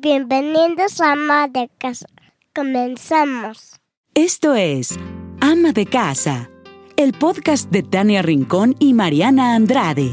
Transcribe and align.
Bienvenidos 0.00 1.00
a 1.00 1.12
Ama 1.12 1.48
de 1.48 1.68
Casa. 1.76 2.06
Comenzamos. 2.54 3.80
Esto 4.14 4.54
es 4.54 4.96
Ama 5.40 5.72
de 5.72 5.86
Casa, 5.86 6.48
el 6.96 7.14
podcast 7.14 7.68
de 7.72 7.82
Tania 7.82 8.22
Rincón 8.22 8.76
y 8.78 8.94
Mariana 8.94 9.56
Andrade. 9.56 10.12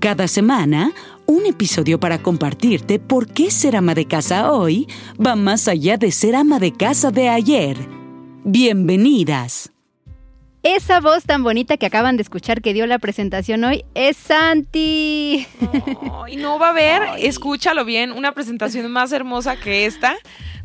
Cada 0.00 0.28
semana, 0.28 0.92
un 1.26 1.44
episodio 1.44 2.00
para 2.00 2.22
compartirte 2.22 2.98
por 2.98 3.30
qué 3.30 3.50
ser 3.50 3.76
ama 3.76 3.94
de 3.94 4.06
casa 4.06 4.50
hoy 4.50 4.88
va 5.24 5.36
más 5.36 5.68
allá 5.68 5.98
de 5.98 6.10
ser 6.10 6.34
ama 6.34 6.58
de 6.58 6.72
casa 6.72 7.10
de 7.10 7.28
ayer. 7.28 7.76
Bienvenidas. 8.44 9.71
Esa 10.62 11.00
voz 11.00 11.24
tan 11.24 11.42
bonita 11.42 11.76
que 11.76 11.86
acaban 11.86 12.16
de 12.16 12.22
escuchar 12.22 12.62
que 12.62 12.72
dio 12.72 12.86
la 12.86 13.00
presentación 13.00 13.64
hoy 13.64 13.84
es 13.96 14.16
Santi. 14.16 15.44
y 16.28 16.36
no 16.36 16.60
va 16.60 16.68
a 16.68 16.70
haber, 16.70 17.02
escúchalo 17.18 17.84
bien, 17.84 18.12
una 18.12 18.30
presentación 18.30 18.88
más 18.92 19.10
hermosa 19.10 19.56
que 19.56 19.86
esta 19.86 20.16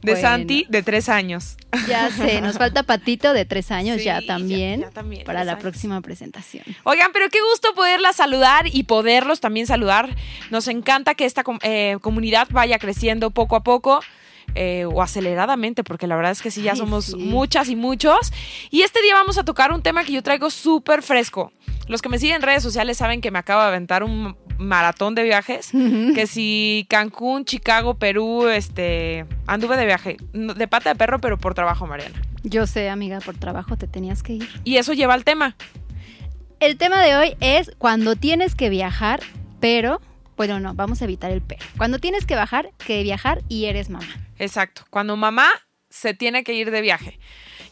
de 0.03 0.15
Santi 0.15 0.67
de 0.69 0.83
tres 0.83 1.09
años. 1.09 1.57
Ya 1.87 2.11
sé, 2.11 2.41
nos 2.41 2.57
falta 2.59 2.83
Patito 2.83 3.33
de 3.33 3.45
tres 3.45 3.71
años 3.71 4.03
ya, 4.03 4.21
también, 4.21 4.85
para 5.25 5.43
la 5.43 5.57
próxima 5.57 5.99
presentación. 6.01 6.63
Oigan, 6.83 7.09
pero 7.11 7.29
qué 7.29 7.39
gusto 7.41 7.73
poderla 7.73 8.13
saludar 8.13 8.67
y 8.71 8.83
poderlos 8.83 9.39
también 9.39 9.65
saludar. 9.65 10.15
Nos 10.51 10.67
encanta 10.67 11.15
que 11.15 11.25
esta 11.25 11.43
eh, 11.63 11.97
comunidad 12.01 12.47
vaya 12.51 12.77
creciendo 12.77 13.31
poco 13.31 13.55
a 13.55 13.63
poco. 13.63 14.01
Eh, 14.55 14.85
o 14.85 15.03
aceleradamente, 15.03 15.83
porque 15.83 16.07
la 16.07 16.15
verdad 16.15 16.31
es 16.31 16.41
que 16.41 16.49
sí, 16.49 16.63
ya 16.63 16.75
somos 16.75 17.15
muchas 17.15 17.69
y 17.69 17.75
muchos. 17.75 18.33
Y 18.71 18.81
este 18.81 19.03
día 19.03 19.13
vamos 19.13 19.37
a 19.37 19.43
tocar 19.43 19.71
un 19.71 19.83
tema 19.83 20.03
que 20.03 20.11
yo 20.11 20.23
traigo 20.23 20.49
súper 20.49 21.03
fresco. 21.03 21.51
Los 21.87 22.01
que 22.01 22.09
me 22.09 22.17
siguen 22.17 22.37
en 22.37 22.41
redes 22.41 22.63
sociales 22.63 22.97
saben 22.97 23.21
que 23.21 23.29
me 23.29 23.37
acabo 23.37 23.61
de 23.61 23.67
aventar 23.67 24.03
un 24.03 24.35
maratón 24.57 25.15
de 25.15 25.23
viajes, 25.23 25.71
que 25.71 26.27
si 26.27 26.85
Cancún, 26.89 27.45
Chicago, 27.45 27.93
Perú, 27.93 28.47
este, 28.47 29.25
anduve 29.45 29.77
de 29.77 29.85
viaje, 29.85 30.17
de 30.33 30.67
pata 30.67 30.89
de 30.89 30.95
perro, 30.95 31.19
pero 31.21 31.37
por 31.37 31.53
trabajo, 31.53 31.85
Mariana. 31.85 32.19
Yo 32.43 32.65
sé, 32.65 32.89
amiga, 32.89 33.19
por 33.19 33.37
trabajo 33.37 33.77
te 33.77 33.87
tenías 33.87 34.23
que 34.23 34.33
ir. 34.33 34.49
Y 34.63 34.77
eso 34.77 34.93
lleva 34.93 35.13
al 35.13 35.23
tema. 35.23 35.55
El 36.59 36.77
tema 36.77 37.01
de 37.03 37.15
hoy 37.15 37.35
es 37.39 37.71
cuando 37.77 38.15
tienes 38.15 38.55
que 38.55 38.69
viajar, 38.69 39.21
pero 39.59 40.01
bueno, 40.37 40.59
no, 40.59 40.75
vamos 40.75 41.01
a 41.01 41.05
evitar 41.05 41.31
el 41.31 41.41
pero. 41.41 41.65
Cuando 41.77 41.97
tienes 41.99 42.25
que 42.25 42.35
bajar, 42.35 42.71
que 42.77 43.01
viajar 43.03 43.41
y 43.49 43.65
eres 43.65 43.89
mamá. 43.89 44.07
Exacto. 44.37 44.83
Cuando 44.91 45.17
mamá 45.17 45.49
se 45.89 46.13
tiene 46.13 46.43
que 46.43 46.53
ir 46.53 46.69
de 46.69 46.81
viaje. 46.81 47.19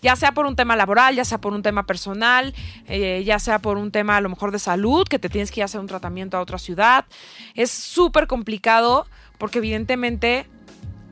Ya 0.01 0.15
sea 0.15 0.33
por 0.33 0.45
un 0.45 0.55
tema 0.55 0.75
laboral, 0.75 1.15
ya 1.15 1.25
sea 1.25 1.39
por 1.39 1.53
un 1.53 1.61
tema 1.61 1.85
personal, 1.85 2.53
eh, 2.87 3.23
ya 3.25 3.39
sea 3.39 3.59
por 3.59 3.77
un 3.77 3.91
tema 3.91 4.17
a 4.17 4.21
lo 4.21 4.29
mejor 4.29 4.51
de 4.51 4.59
salud, 4.59 5.07
que 5.07 5.19
te 5.19 5.29
tienes 5.29 5.51
que 5.51 5.59
ir 5.59 5.63
a 5.63 5.65
hacer 5.65 5.79
un 5.79 5.87
tratamiento 5.87 6.37
a 6.37 6.41
otra 6.41 6.57
ciudad. 6.57 7.05
Es 7.53 7.71
súper 7.71 8.27
complicado 8.27 9.07
porque 9.37 9.59
evidentemente 9.59 10.47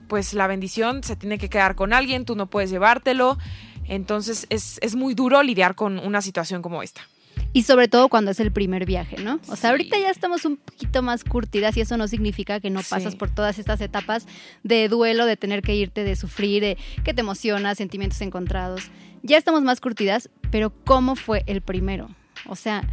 pues 0.08 0.34
la 0.34 0.48
bendición 0.48 1.04
se 1.04 1.16
tiene 1.16 1.38
que 1.38 1.50
quedar 1.50 1.76
con 1.76 1.94
alguien, 1.94 2.26
tú 2.26 2.36
no 2.36 2.48
puedes 2.48 2.70
llevártelo. 2.70 3.38
Entonces 3.86 4.48
es, 4.50 4.80
es 4.82 4.96
muy 4.96 5.14
duro 5.14 5.42
lidiar 5.44 5.76
con 5.76 6.00
una 6.00 6.22
situación 6.22 6.62
como 6.62 6.84
esta. 6.84 7.02
Y 7.54 7.64
sobre 7.64 7.88
todo 7.88 8.10
cuando 8.10 8.32
es 8.32 8.40
el 8.40 8.52
primer 8.52 8.86
viaje, 8.86 9.18
¿no? 9.22 9.40
O 9.48 9.56
sea, 9.56 9.70
ahorita 9.70 9.98
ya 10.00 10.10
estamos 10.10 10.44
un 10.44 10.58
poquito 10.58 11.04
más 11.04 11.24
curtidas 11.24 11.78
y 11.78 11.82
eso 11.82 11.98
no 11.98 12.08
significa 12.08 12.60
que 12.60 12.72
no 12.72 12.82
pasas 12.82 13.16
por 13.16 13.30
todas 13.30 13.60
estas 13.60 13.80
etapas 13.80 14.26
de 14.64 14.90
duelo, 14.90 15.28
de 15.28 15.38
tener 15.38 15.62
que 15.62 15.76
irte, 15.76 16.04
de 16.04 16.16
sufrir, 16.16 16.62
de 16.64 16.78
que 17.04 17.14
te 17.14 17.22
emociona, 17.22 17.76
sentimientos 17.76 18.20
encontrados. 18.22 18.90
Ya 19.22 19.38
estamos 19.38 19.62
más 19.62 19.80
curtidas, 19.82 20.30
pero 20.50 20.74
¿cómo 20.84 21.16
fue 21.16 21.44
el 21.46 21.62
primero? 21.62 22.10
O 22.48 22.56
sea, 22.56 22.84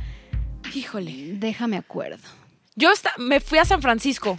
híjole, 0.75 1.33
déjame 1.39 1.79
acuerdo. 1.79 2.29
Yo 2.77 2.91
me 3.19 3.41
fui 3.41 3.59
a 3.59 3.65
San 3.65 3.81
Francisco 3.81 4.37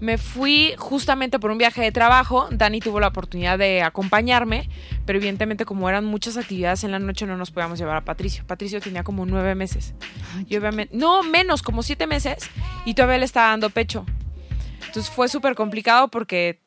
me 0.00 0.16
fui 0.16 0.74
justamente 0.78 1.38
por 1.38 1.50
un 1.50 1.58
viaje 1.58 1.82
de 1.82 1.92
trabajo. 1.92 2.48
Dani 2.50 2.80
tuvo 2.80 3.00
la 3.00 3.08
oportunidad 3.08 3.58
de 3.58 3.82
acompañarme, 3.82 4.68
pero 5.08 5.20
evidentemente 5.20 5.64
como 5.64 5.88
eran 5.88 6.04
muchas 6.04 6.36
actividades 6.36 6.84
en 6.84 6.90
la 6.92 6.98
noche 6.98 7.24
no 7.24 7.34
nos 7.38 7.50
podíamos 7.50 7.78
llevar 7.78 7.96
a 7.96 8.04
Patricio. 8.04 8.44
Patricio 8.46 8.78
tenía 8.78 9.04
como 9.04 9.24
nueve 9.24 9.54
meses. 9.54 9.94
no, 10.92 11.22
menos, 11.22 11.62
como 11.62 11.82
siete 11.82 12.06
meses. 12.06 12.50
Y 12.84 12.92
todavía 12.92 13.16
le 13.16 13.24
estaba 13.24 13.48
dando 13.48 13.70
pecho. 13.70 14.04
Entonces 14.86 15.10
fue 15.10 15.30
súper 15.30 15.54
complicado 15.54 16.08
porque 16.08 16.60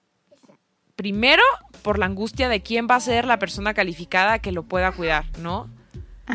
primero 0.95 1.43
por 1.83 1.99
la 1.99 2.07
angustia 2.07 2.49
de 2.49 2.63
quién 2.63 2.87
va 2.89 2.95
a 2.95 2.99
ser 2.99 3.25
la 3.25 3.37
persona 3.37 3.75
calificada 3.75 4.39
que 4.39 4.51
lo 4.51 4.63
pueda 4.63 4.91
cuidar, 4.91 5.25
¿no? 5.37 5.69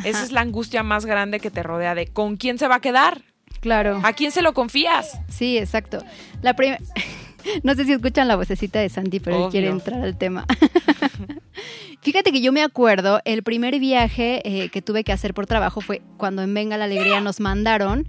Esa 0.04 0.22
es 0.22 0.30
la 0.30 0.42
angustia 0.42 0.84
más 0.84 1.06
grande 1.06 1.40
que 1.40 1.50
te 1.50 1.64
rodea 1.64 1.96
de 1.96 2.06
con 2.06 2.36
quién 2.36 2.60
se 2.60 2.68
va 2.68 2.76
a 2.76 2.80
quedar. 2.80 3.22
Claro. 3.58 4.00
¿A 4.04 4.12
quién 4.12 4.30
se 4.30 4.42
lo 4.42 4.54
confías? 4.54 5.18
Sí, 5.28 5.58
exacto. 5.58 6.04
La 6.40 6.54
no 7.62 7.74
sé 7.74 7.84
si 7.84 7.92
escuchan 7.92 8.28
la 8.28 8.36
vocecita 8.36 8.80
de 8.80 8.88
Santi, 8.88 9.20
pero 9.20 9.46
él 9.46 9.50
quiere 9.50 9.68
entrar 9.68 10.02
al 10.02 10.16
tema. 10.16 10.46
Fíjate 12.02 12.32
que 12.32 12.40
yo 12.40 12.52
me 12.52 12.62
acuerdo, 12.62 13.20
el 13.24 13.42
primer 13.42 13.78
viaje 13.78 14.42
eh, 14.44 14.68
que 14.68 14.82
tuve 14.82 15.04
que 15.04 15.12
hacer 15.12 15.34
por 15.34 15.46
trabajo 15.46 15.80
fue 15.80 16.02
cuando 16.16 16.42
en 16.42 16.52
Venga 16.54 16.76
la 16.76 16.84
Alegría 16.84 17.20
nos 17.20 17.40
mandaron 17.40 18.06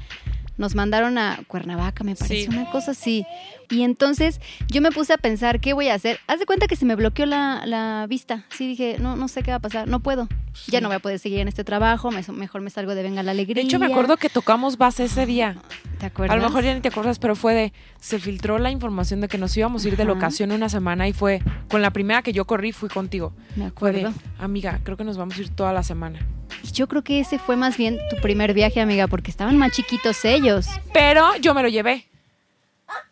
nos 0.58 0.76
mandaron 0.76 1.18
a 1.18 1.40
Cuernavaca, 1.48 2.04
me 2.04 2.16
parece, 2.16 2.50
una 2.50 2.70
cosa 2.70 2.92
así. 2.92 3.26
Y 3.70 3.84
entonces 3.84 4.40
yo 4.70 4.82
me 4.82 4.92
puse 4.92 5.14
a 5.14 5.18
pensar, 5.18 5.60
¿qué 5.60 5.74
voy 5.74 5.90
a 5.90 5.94
hacer? 5.94 6.20
Haz 6.28 6.40
de 6.40 6.46
cuenta 6.46 6.68
que 6.68 6.76
se 6.76 6.86
me 6.86 6.96
bloqueó 6.96 7.26
la, 7.26 8.06
vista. 8.10 8.46
Sí, 8.50 8.68
dije, 8.68 8.98
no, 9.00 9.16
no 9.16 9.28
sé 9.28 9.44
qué 9.44 9.52
va 9.52 9.58
a 9.58 9.60
pasar, 9.60 9.88
no 9.88 10.00
puedo. 10.00 10.28
Ya 10.68 10.82
no 10.82 10.88
voy 10.88 10.96
a 10.96 11.00
poder 11.00 11.20
seguir 11.20 11.40
en 11.40 11.48
este 11.48 11.64
trabajo, 11.64 12.10
mejor 12.12 12.62
me 12.62 12.70
salgo 12.70 12.96
de 12.96 13.04
Venga 13.04 13.22
la 13.24 13.32
Alegría. 13.32 13.62
De 13.62 13.68
hecho, 13.68 13.80
me 13.80 13.86
acuerdo 13.86 14.18
que 14.18 14.30
tocamos 14.30 14.78
base 14.78 15.06
ese 15.06 15.26
día. 15.26 15.58
¿Te 16.00 16.08
acuerdas? 16.08 16.36
A 16.36 16.40
lo 16.40 16.48
mejor 16.48 16.64
ya 16.64 16.74
ni 16.74 16.82
te 16.82 16.88
acuerdas, 16.88 17.20
pero 17.20 17.36
fue 17.36 17.54
de, 17.54 17.74
se 18.00 18.20
filtró 18.20 18.58
la 18.58 18.72
información 18.72 19.22
de 19.22 19.28
que 19.28 19.38
nos 19.38 19.56
íbamos 19.56 19.86
a 19.86 19.88
ir 19.88 19.98
de 19.98 20.06
locación 20.06 20.52
una 20.52 20.70
semana 20.70 21.08
y 21.08 21.14
fue, 21.14 21.42
con 21.70 21.82
la 21.82 21.92
primera 21.92 22.22
que 22.22 22.34
yo 22.34 22.46
corrí, 22.46 22.72
fui 22.72 22.90
contigo. 22.90 23.34
Me 23.56 23.66
acuerdo. 23.66 24.14
amiga, 24.40 24.80
creo 24.84 24.98
que 24.98 25.04
nos 25.04 25.18
vamos 25.18 25.38
a 25.38 25.42
ir 25.42 25.50
toda 25.50 25.74
la 25.74 25.84
semana. 25.84 26.20
Y 26.64 26.72
yo 26.72 26.88
creo 26.88 27.04
que 27.04 27.20
ese 27.20 27.40
fue 27.40 27.56
más 27.56 27.78
bien 27.78 27.98
tu 28.10 28.18
primer 28.18 28.54
viaje, 28.54 28.82
amiga, 28.82 29.08
porque 29.08 29.32
estaban 29.32 29.58
más 29.58 29.72
chiquitos 29.72 30.24
ellos. 30.26 30.68
Pero 30.94 31.36
yo 31.38 31.54
me 31.54 31.62
lo 31.64 31.70
llevé. 31.70 32.08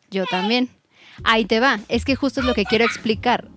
Yo 0.09 0.25
también. 0.25 0.69
Ahí 1.23 1.45
te 1.45 1.59
va. 1.59 1.79
Es 1.87 2.05
que 2.05 2.15
justo 2.15 2.41
es 2.41 2.45
lo 2.45 2.53
que 2.53 2.65
quiero 2.65 2.85
explicar. 2.85 3.47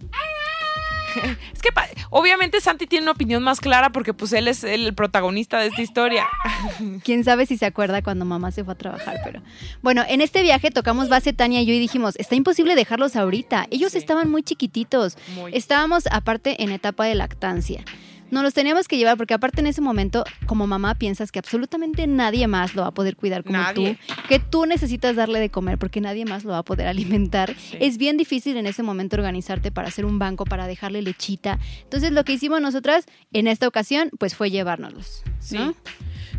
Es 1.52 1.62
que 1.62 1.70
obviamente 2.10 2.60
Santi 2.60 2.86
tiene 2.86 3.04
una 3.04 3.12
opinión 3.12 3.42
más 3.42 3.60
clara 3.60 3.90
porque 3.90 4.14
pues 4.14 4.32
él 4.32 4.48
es 4.48 4.64
el 4.64 4.94
protagonista 4.94 5.58
de 5.58 5.66
esta 5.66 5.82
historia. 5.82 6.26
Quién 7.04 7.24
sabe 7.24 7.46
si 7.46 7.56
se 7.56 7.66
acuerda 7.66 8.02
cuando 8.02 8.24
mamá 8.24 8.50
se 8.52 8.64
fue 8.64 8.74
a 8.74 8.76
trabajar, 8.76 9.20
pero 9.24 9.42
bueno, 9.82 10.04
en 10.08 10.20
este 10.20 10.42
viaje 10.42 10.70
tocamos 10.70 11.08
base 11.08 11.32
Tania 11.32 11.62
y 11.62 11.66
yo 11.66 11.74
y 11.74 11.78
dijimos, 11.80 12.14
está 12.16 12.34
imposible 12.34 12.74
dejarlos 12.74 13.16
ahorita. 13.16 13.66
Ellos 13.70 13.94
estaban 13.94 14.30
muy 14.30 14.42
chiquititos. 14.42 15.16
Estábamos 15.52 16.04
aparte 16.10 16.62
en 16.62 16.70
etapa 16.70 17.04
de 17.06 17.14
lactancia. 17.14 17.84
No 18.30 18.42
los 18.42 18.54
teníamos 18.54 18.88
que 18.88 18.96
llevar 18.96 19.16
porque 19.16 19.34
aparte 19.34 19.60
en 19.60 19.66
ese 19.66 19.80
momento, 19.80 20.24
como 20.46 20.66
mamá, 20.66 20.94
piensas 20.94 21.32
que 21.32 21.38
absolutamente 21.38 22.06
nadie 22.06 22.46
más 22.46 22.74
lo 22.74 22.82
va 22.82 22.88
a 22.88 22.92
poder 22.92 23.16
cuidar 23.16 23.44
como 23.44 23.58
tú, 23.74 23.96
que 24.28 24.38
tú 24.38 24.66
necesitas 24.66 25.16
darle 25.16 25.40
de 25.40 25.50
comer 25.50 25.78
porque 25.78 26.00
nadie 26.00 26.24
más 26.24 26.44
lo 26.44 26.52
va 26.52 26.58
a 26.58 26.62
poder 26.62 26.86
alimentar. 26.88 27.54
Es 27.80 27.98
bien 27.98 28.16
difícil 28.16 28.56
en 28.56 28.66
ese 28.66 28.82
momento 28.82 29.16
organizarte 29.16 29.70
para 29.70 29.88
hacer 29.88 30.04
un 30.04 30.18
banco, 30.18 30.44
para 30.44 30.66
dejarle 30.66 31.02
lechita. 31.02 31.58
Entonces 31.82 32.12
lo 32.12 32.24
que 32.24 32.32
hicimos 32.32 32.60
nosotras 32.60 33.06
en 33.32 33.46
esta 33.46 33.66
ocasión, 33.66 34.10
pues 34.18 34.34
fue 34.34 34.50
llevárnoslos. 34.50 35.22
Sí. 35.40 35.58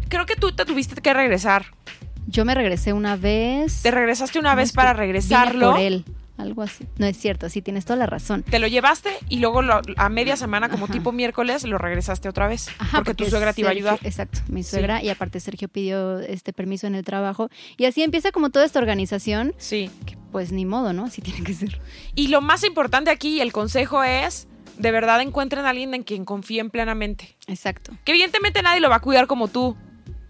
Creo 0.09 0.25
que 0.25 0.35
tú 0.35 0.51
te 0.51 0.66
tuviste 0.66 1.00
que 1.01 1.13
regresar. 1.13 1.66
Yo 2.27 2.45
me 2.45 2.53
regresé 2.53 2.94
una 2.94 3.16
vez. 3.16 3.81
Te 3.81 3.91
regresaste 3.91 4.39
una 4.39 4.53
vez 4.53 4.71
para 4.71 4.94
regresarlo. 4.94 5.71
por 5.71 5.79
él 5.79 6.06
algo 6.39 6.61
así. 6.61 6.88
No 6.97 7.05
es 7.05 7.17
cierto, 7.17 7.50
sí 7.50 7.61
tienes 7.61 7.85
toda 7.85 7.97
la 7.97 8.05
razón. 8.05 8.44
Te 8.44 8.59
lo 8.59 8.67
llevaste 8.67 9.09
y 9.27 9.39
luego 9.39 9.61
a 9.97 10.09
media 10.09 10.35
semana, 10.35 10.69
como 10.69 10.88
tipo 10.88 11.11
miércoles, 11.11 11.63
lo 11.66 11.77
regresaste 11.77 12.29
otra 12.29 12.47
vez. 12.47 12.69
porque, 12.91 13.13
tu 13.13 13.25
suegra 13.25 13.53
te 13.53 13.61
iba 13.61 13.69
a 13.69 13.73
ayudar. 13.73 14.00
Exacto, 14.03 14.39
mi 14.47 14.63
suegra. 14.63 15.03
Y 15.03 15.09
aparte 15.09 15.39
Sergio 15.39 15.67
pidió 15.67 16.19
este 16.19 16.53
permiso 16.53 16.88
en 16.88 16.95
el 16.95 17.03
trabajo. 17.03 17.50
Y 17.77 17.85
así 17.85 18.03
empieza 18.03 18.31
como 18.31 18.50
toda 18.50 18.66
esta 18.66 18.79
organización. 18.79 19.53
Sí. 19.57 19.91
Que 20.05 20.17
pues 20.31 20.51
ni 20.51 20.66
modo, 20.66 20.94
¿no? 20.94 21.05
Así 21.05 21.22
tiene 21.22 21.44
que 21.44 21.53
ser. 21.53 21.81
Y 22.16 22.27
lo 22.27 22.41
más 22.41 22.63
importante 22.63 23.12
aquí, 23.12 23.41
el 23.41 23.51
consejo 23.51 24.03
es 24.03 24.47
de 24.77 24.91
verdad 24.91 25.21
encuentren 25.21 25.65
a 25.65 25.69
alguien 25.69 25.94
en 25.94 26.03
quien 26.03 26.25
confíen 26.25 26.69
plenamente. 26.69 27.36
Exacto. 27.47 27.94
Que 28.06 28.13
evidentemente 28.13 28.62
nadie 28.62 28.80
lo 28.80 28.89
va 28.89 28.97
a 28.97 29.01
cuidar 29.01 29.27
como 29.27 29.47
tú. 29.47 29.75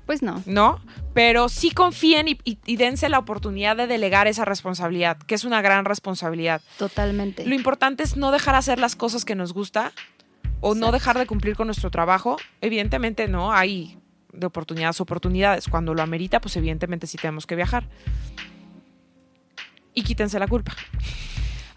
Pues 0.05 0.23
no. 0.23 0.41
¿No? 0.47 0.81
Pero 1.19 1.49
sí 1.49 1.71
confíen 1.71 2.27
y, 2.29 2.75
dense 2.77 3.09
la 3.09 3.19
oportunidad 3.19 3.75
de 3.75 3.87
delegar 3.87 4.27
esa 4.27 4.45
responsabilidad, 4.45 5.17
que 5.17 5.35
es 5.35 5.43
una 5.43 5.61
gran 5.61 5.83
responsabilidad. 5.83 6.61
Totalmente. 6.77 7.45
Lo 7.45 7.55
importante 7.55 8.03
es 8.03 8.15
no 8.15 8.31
dejar 8.31 8.55
hacer 8.55 8.79
las 8.79 8.95
cosas 8.95 9.25
que 9.25 9.35
nos 9.35 9.51
gusta 9.51 9.91
o 10.61 10.75
no 10.75 10.93
dejar 10.93 11.17
de 11.17 11.27
cumplir 11.27 11.57
con 11.57 11.67
nuestro 11.67 11.91
trabajo. 11.91 12.37
Evidentemente, 12.61 13.27
no, 13.27 13.51
hay 13.51 13.97
de 14.31 14.47
oportunidades 14.47 15.01
oportunidades. 15.01 15.67
Cuando 15.67 15.93
lo 15.93 16.01
amerita, 16.01 16.39
pues 16.39 16.55
evidentemente 16.55 17.05
sí 17.05 17.17
tenemos 17.17 17.45
que 17.45 17.57
viajar. 17.57 17.83
Y 19.93 20.03
quítense 20.03 20.39
la 20.39 20.47
culpa. 20.47 20.73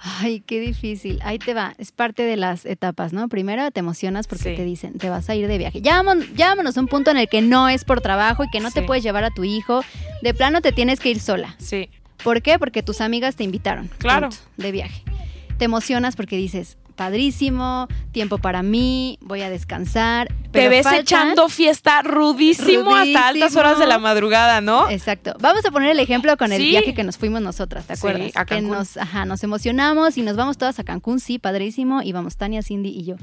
Ay, 0.05 0.41
qué 0.41 0.59
difícil. 0.59 1.21
Ahí 1.23 1.39
te 1.39 1.55
va. 1.55 1.75
Es 1.79 1.93
parte 1.93 2.25
de 2.25 2.37
las 2.37 2.67
etapas, 2.67 3.13
¿no? 3.13 3.29
Primero 3.29 3.71
te 3.71 3.79
emocionas 3.79 4.27
porque 4.27 4.57
te 4.57 4.65
dicen, 4.65 4.99
te 4.99 5.09
vas 5.09 5.31
a 5.31 5.37
ir 5.37 5.47
de 5.47 5.59
viaje. 5.59 5.81
Ya 5.81 6.03
vámonos 6.03 6.77
a 6.77 6.81
un 6.81 6.89
punto 6.89 7.13
en 7.13 7.19
el 7.19 7.29
que 7.29 7.41
no 7.41 7.69
es 7.69 7.85
por 7.85 8.01
trabajo 8.01 8.43
y 8.43 8.51
que 8.51 8.59
no 8.59 8.73
te 8.73 8.83
puedes 8.83 9.05
llevar 9.05 9.23
a 9.23 9.31
tu 9.31 9.45
hijo. 9.45 9.85
De 10.23 10.35
plano 10.35 10.61
te 10.61 10.73
tienes 10.73 10.99
que 10.99 11.11
ir 11.11 11.21
sola. 11.21 11.55
Sí. 11.59 11.89
¿Por 12.25 12.43
qué? 12.43 12.59
Porque 12.59 12.83
tus 12.83 13.01
amigas 13.01 13.37
te 13.37 13.45
invitaron. 13.45 13.89
Claro. 13.99 14.29
de 14.57 14.73
viaje. 14.73 15.05
te 15.59 15.67
emocionas 15.67 16.17
porque 16.17 16.37
dices, 16.37 16.79
padrísimo, 17.07 17.89
tiempo 18.13 18.39
para 18.39 18.63
mí, 18.63 19.19
voy 19.23 19.43
a 19.43 19.51
descansar. 19.51 20.29
Te 20.53 20.69
ves 20.69 20.85
faltan- 20.87 21.01
echando 21.01 21.49
fiesta 21.49 22.03
rudísimo, 22.03 22.95
hasta 22.95 23.29
altas 23.29 23.57
horas 23.57 23.79
de 23.81 23.87
la 23.87 23.99
madrugada, 23.99 24.61
¿no? 24.61 24.89
Exacto. 24.89 25.35
Vamos 25.41 25.65
a 25.65 25.71
poner 25.73 25.91
el 25.91 25.99
ejemplo 25.99 26.37
con 26.37 26.53
el 26.53 26.61
Sí. 26.63 26.69
viaje 26.71 26.95
que 26.95 27.03
nos 27.03 27.19
fuimos 27.19 27.43
nosotras, 27.43 27.87
¿te 27.87 27.97
Sí, 27.97 28.01
acuerdas? 28.07 28.33
a 28.37 28.45
que 28.45 28.55
Cancún. 28.55 28.71
nos, 28.71 28.97
ajá, 28.97 29.25
nos 29.25 29.43
emocionamos 29.43 30.17
y 30.17 30.23
nos 30.23 30.37
vamos 30.37 30.59
todas 30.59 30.79
a 30.79 30.85
Cancún, 30.85 31.19
sí, 31.19 31.39
padrísimo, 31.41 32.03
y 32.03 32.13
vamos 32.13 32.37
Tania, 32.37 32.63
Cindy 32.63 32.91
y 32.91 33.05
yo. 33.05 33.17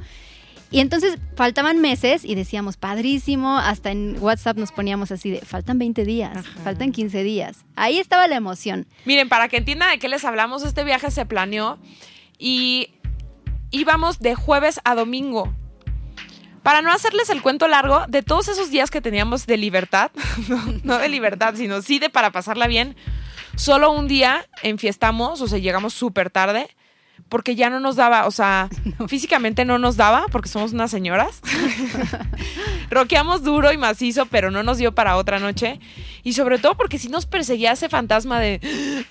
Y 0.71 0.81
entonces 0.81 1.17
faltaban 1.35 1.79
meses 1.79 2.23
y 2.25 2.35
decíamos, 2.35 2.75
padrísimo, 2.77 3.57
hasta 3.57 3.91
en 3.91 4.17
WhatsApp 4.19 4.57
nos 4.57 4.71
poníamos 4.73 5.11
así 5.11 5.31
de, 5.31 5.39
faltan 5.39 5.79
20 5.79 6.03
días, 6.03 6.35
Ajá. 6.35 6.49
faltan 6.63 6.91
15 6.91 7.23
días. 7.23 7.65
Ahí 7.75 7.97
estaba 7.97 8.27
la 8.27 8.35
emoción. 8.35 8.85
Miren, 9.05 9.29
para 9.29 9.47
que 9.47 9.57
entiendan 9.57 9.89
de 9.91 9.99
qué 9.99 10.09
les 10.09 10.25
hablamos, 10.25 10.63
este 10.63 10.83
viaje 10.83 11.09
se 11.11 11.25
planeó 11.25 11.79
y 12.37 12.89
íbamos 13.71 14.19
de 14.19 14.35
jueves 14.35 14.79
a 14.83 14.95
domingo. 14.95 15.53
Para 16.63 16.81
no 16.81 16.91
hacerles 16.91 17.29
el 17.29 17.41
cuento 17.41 17.67
largo, 17.67 18.05
de 18.07 18.21
todos 18.21 18.47
esos 18.47 18.69
días 18.69 18.91
que 18.91 19.01
teníamos 19.01 19.45
de 19.45 19.57
libertad, 19.57 20.11
no, 20.83 20.97
de 20.97 21.09
libertad, 21.09 21.55
sino 21.55 21.81
sí 21.81 21.99
de 21.99 22.09
para 22.09 22.31
pasarla 22.31 22.67
bien, 22.67 22.95
solo 23.55 23.91
un 23.91 24.07
día 24.07 24.45
enfiestamos, 24.61 25.41
o 25.41 25.47
sea, 25.47 25.59
llegamos 25.59 25.93
súper 25.93 26.29
tarde, 26.29 26.69
porque 27.27 27.55
ya 27.55 27.69
no 27.69 27.79
nos 27.79 27.95
daba, 27.95 28.25
o 28.27 28.31
sea, 28.31 28.69
físicamente 29.07 29.65
no 29.65 29.77
nos 29.77 29.97
daba, 29.97 30.25
porque 30.31 30.49
somos 30.49 30.73
unas 30.73 30.91
señoras. 30.91 31.41
Roqueamos 32.89 33.43
duro 33.43 33.71
y 33.71 33.77
macizo, 33.77 34.25
pero 34.25 34.49
no 34.51 34.63
nos 34.63 34.77
dio 34.77 34.93
para 34.93 35.15
otra 35.17 35.39
noche. 35.39 35.79
Y 36.23 36.33
sobre 36.33 36.59
todo 36.59 36.75
porque 36.75 36.97
si 36.97 37.07
nos 37.07 37.25
perseguía 37.25 37.71
ese 37.71 37.87
fantasma 37.87 38.39
de 38.39 38.59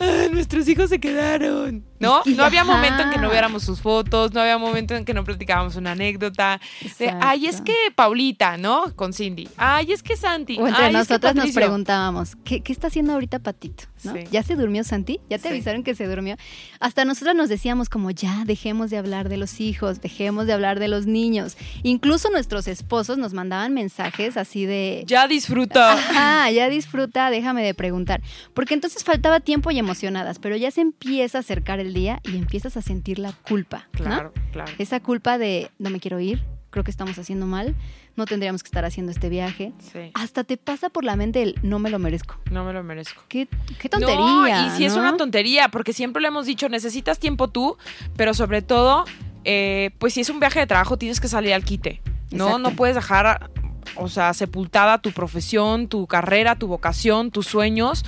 "Ah, 0.01 0.27
nuestros 0.33 0.69
hijos 0.69 0.91
se 0.91 0.99
quedaron. 1.01 1.85
¿No? 2.01 2.23
No 2.27 2.45
había 2.45 2.63
momento 2.63 3.03
en 3.03 3.11
que 3.11 3.19
no 3.19 3.29
viéramos 3.29 3.65
sus 3.65 3.81
fotos, 3.81 4.33
no 4.33 4.41
había 4.41 4.57
momento 4.57 4.95
en 4.95 5.05
que 5.05 5.15
no 5.15 5.25
platicábamos 5.25 5.75
una 5.75 5.93
anécdota. 5.93 6.61
De, 6.99 7.13
ay, 7.21 7.47
es 7.47 7.61
que 7.61 7.75
Paulita, 7.95 8.57
¿no? 8.57 8.95
Con 8.95 9.13
Cindy. 9.13 9.49
Ay, 9.57 9.91
es 9.93 10.05
que 10.05 10.17
Santi. 10.17 10.59
O 10.61 10.69
entre 10.69 10.85
Ay, 10.85 10.87
es 10.87 10.93
que 10.93 10.99
nosotras 10.99 11.35
nos 11.35 11.43
Patricio". 11.47 11.61
preguntábamos, 11.61 12.37
¿qué, 12.45 12.61
qué 12.61 12.73
está 12.73 12.87
haciendo 12.87 13.15
ahorita 13.15 13.41
Patito? 13.41 13.85
¿No? 14.05 14.13
Sí. 14.15 14.21
¿Ya 14.31 14.43
se 14.43 14.57
durmió 14.57 14.85
Santi? 14.85 15.21
¿Ya 15.29 15.39
te 15.39 15.45
Sí. 15.45 15.49
avisaron 15.49 15.83
que 15.83 15.95
se 15.95 16.07
durmió? 16.07 16.37
Hasta 16.81 17.05
nosotras 17.05 17.35
nos 17.37 17.49
decíamos 17.49 17.89
como, 17.89 18.11
ya, 18.11 18.45
dejemos 18.45 18.91
de 18.91 18.99
hablar 18.99 19.29
de 19.29 19.37
los 19.37 19.61
hijos, 19.61 20.01
dejemos 20.01 20.47
de 20.47 20.53
hablar 20.53 20.79
de 20.79 20.89
los 20.89 21.07
niños. 21.07 21.57
Incluso 21.83 22.31
nuestros 22.31 22.69
esposos 22.69 23.19
nos 23.19 23.33
mandaban 23.35 23.75
mensajes 23.75 24.37
así 24.37 24.67
de... 24.67 25.05
Ya 25.07 25.27
disfruto. 25.29 25.81
Ajá, 25.81 26.51
ya 26.51 26.69
disfruta, 26.69 27.31
déjame 27.31 27.63
de 27.63 27.75
preguntar. 27.75 28.21
Porque 28.55 28.75
entonces 28.75 29.05
faltaba 29.05 29.41
tiempo 29.41 29.71
y 29.71 29.79
emocionadas, 29.79 30.39
pero 30.39 30.57
ya 30.57 30.71
se 30.71 30.81
empieza 30.81 31.39
a 31.39 31.41
acercar 31.41 31.81
el 31.81 31.95
día 31.95 32.21
y 32.25 32.37
empiezas 32.37 32.77
a 32.77 32.83
sentir 32.83 33.19
la 33.19 33.33
culpa. 33.33 33.89
¿no? 33.99 34.05
Claro, 34.05 34.33
claro. 34.53 34.73
Esa 34.79 35.01
culpa 35.01 35.39
de 35.39 35.71
no 35.79 35.91
me 35.91 36.01
quiero 36.01 36.21
ir, 36.21 36.43
creo 36.71 36.85
que 36.85 36.91
estamos 36.91 37.19
haciendo 37.19 37.47
mal, 37.47 37.75
no 38.17 38.27
tendríamos 38.27 38.63
que 38.63 38.69
estar 38.69 38.85
haciendo 38.85 39.13
este 39.13 39.29
viaje. 39.29 39.73
Sí. 39.93 40.11
Hasta 40.15 40.45
te 40.45 40.57
pasa 40.57 40.91
por 40.91 41.05
la 41.05 41.17
mente 41.17 41.43
el 41.43 41.55
no 41.63 41.79
me 41.79 41.91
lo 41.91 41.99
merezco. 41.99 42.37
No 42.51 42.65
me 42.65 42.73
lo 42.73 42.83
merezco. 42.83 43.23
Qué, 43.29 43.49
qué 43.81 43.89
tontería. 43.89 44.17
No, 44.17 44.67
y 44.67 44.71
sí 44.77 44.85
es 44.85 44.95
una 44.95 45.17
tontería, 45.17 45.69
porque 45.69 45.93
siempre 45.93 46.21
le 46.21 46.29
hemos 46.29 46.47
dicho, 46.47 46.69
necesitas 46.69 47.19
tiempo 47.19 47.49
tú, 47.49 47.77
pero 48.17 48.35
sobre 48.35 48.63
todo, 48.63 49.05
eh, 49.45 49.91
pues 49.99 50.15
si 50.15 50.21
es 50.21 50.31
un 50.31 50.41
viaje 50.41 50.61
de 50.61 50.67
trabajo, 50.67 50.99
tienes 50.99 51.21
que 51.21 51.29
salir 51.29 51.53
al 51.55 51.65
quite. 51.65 52.03
No, 52.31 52.45
Exacto. 52.45 52.59
no 52.59 52.71
puedes 52.77 52.95
dejar, 52.95 53.51
o 53.97 54.09
sea, 54.09 54.35
sepultada 54.35 54.99
tu 54.99 55.13
profesión, 55.13 55.89
tu 55.89 56.07
carrera, 56.07 56.57
tu 56.57 56.67
vocación, 56.67 57.31
tus 57.31 57.47
sueños. 57.47 58.05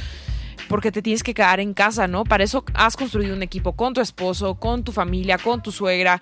Porque 0.68 0.92
te 0.92 1.02
tienes 1.02 1.24
que 1.24 1.34
quedar 1.34 1.58
en 1.58 1.74
casa, 1.74 2.06
¿no? 2.06 2.22
Para 2.22 2.44
eso 2.44 2.64
has 2.74 2.96
construido 2.96 3.34
un 3.34 3.42
equipo 3.42 3.72
con 3.72 3.92
tu 3.92 4.00
esposo, 4.00 4.54
con 4.54 4.84
tu 4.84 4.92
familia, 4.92 5.36
con 5.36 5.60
tu 5.62 5.72
suegra, 5.72 6.20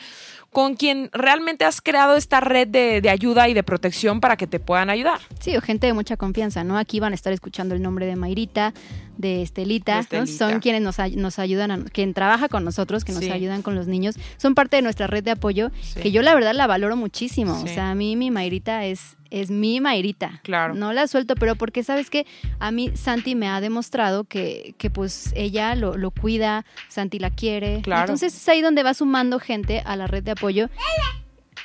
con 0.59 0.75
quien 0.75 1.09
realmente 1.13 1.65
has 1.65 1.81
creado 1.81 2.17
esta 2.17 2.41
red 2.41 2.67
de, 2.67 3.01
de 3.01 3.11
ayuda 3.11 3.49
y 3.49 3.55
de 3.55 3.63
protección 3.63 4.21
para 4.21 4.37
que 4.37 4.49
te 4.49 4.59
puedan 4.59 4.91
ayudar. 4.91 5.21
Sí, 5.39 5.57
o 5.57 5.61
gente 5.61 5.87
de 5.87 5.93
mucha 5.93 6.17
confianza, 6.17 6.65
¿no? 6.65 6.77
Aquí 6.79 6.99
van 6.99 7.13
a 7.13 7.15
estar 7.15 7.33
escuchando 7.33 7.77
el 7.77 7.81
nombre 7.83 8.07
de 8.07 8.17
Mayrita, 8.17 8.75
de 9.17 9.43
Estelita, 9.43 9.93
De 9.93 9.99
¿no? 10.19 10.25
Estelita. 10.25 10.51
Son 10.51 10.59
quienes 10.59 10.83
nos, 10.83 10.97
nos 11.15 11.39
ayudan, 11.39 11.71
a- 11.71 11.85
quien 11.85 12.13
trabaja 12.13 12.49
con 12.49 12.65
nosotros, 12.65 13.05
que 13.05 13.13
nos 13.13 13.23
Sí. 13.23 13.31
ayudan 13.31 13.63
con 13.63 13.77
los 13.77 13.87
niños. 13.87 14.17
Son 14.37 14.57
parte 14.57 14.75
de 14.75 14.83
nuestra 14.83 15.07
red 15.07 15.23
de 15.23 15.31
apoyo, 15.31 15.71
Sí. 15.81 16.01
que 16.01 16.11
yo 16.11 16.23
la 16.23 16.35
verdad 16.35 16.55
la 16.57 16.67
valoro 16.67 16.97
muchísimo. 16.97 17.53
O 17.63 17.67
sea, 17.69 17.91
a 17.91 17.95
mí 17.95 18.17
mi 18.17 18.33
Mayrita 18.33 18.85
es, 18.85 19.17
es 19.31 19.51
mi 19.51 19.81
Mayrita. 19.81 20.41
Claro. 20.43 20.75
No 20.75 20.93
la 20.93 21.07
suelto, 21.07 21.35
pero 21.35 21.55
porque 21.57 21.83
sabes 21.85 22.11
que 22.11 22.27
a 22.59 22.71
mí 22.71 22.93
Santi 22.97 23.35
me 23.35 23.49
ha 23.49 23.61
demostrado 23.61 24.25
que, 24.25 24.75
que 24.79 24.91
pues 24.91 25.33
ella 25.37 25.75
lo, 25.75 25.97
lo 25.97 26.11
cuida, 26.11 26.65
Santi 26.89 27.19
la 27.19 27.31
quiere. 27.31 27.81
Claro. 27.83 28.03
Entonces 28.03 28.35
es 28.35 28.49
ahí 28.49 28.63
donde 28.63 28.83
va 28.83 28.95
sumando 28.95 29.39
gente 29.41 29.83
a 29.85 29.97
la 29.97 30.07
red 30.07 30.23
de 30.23 30.31
apoyo 30.33 30.69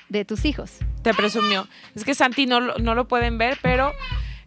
de 0.10 0.26
tus 0.26 0.46
hijos. 0.46 0.72
Te 1.02 1.14
presumió. 1.14 1.68
Es 1.96 2.04
que 2.06 2.16
Santi 2.16 2.46
no, 2.46 2.60
lo- 2.60 2.78
no 2.78 2.96
lo 2.96 3.08
pueden 3.08 3.38
ver, 3.38 3.58
pero 3.62 3.92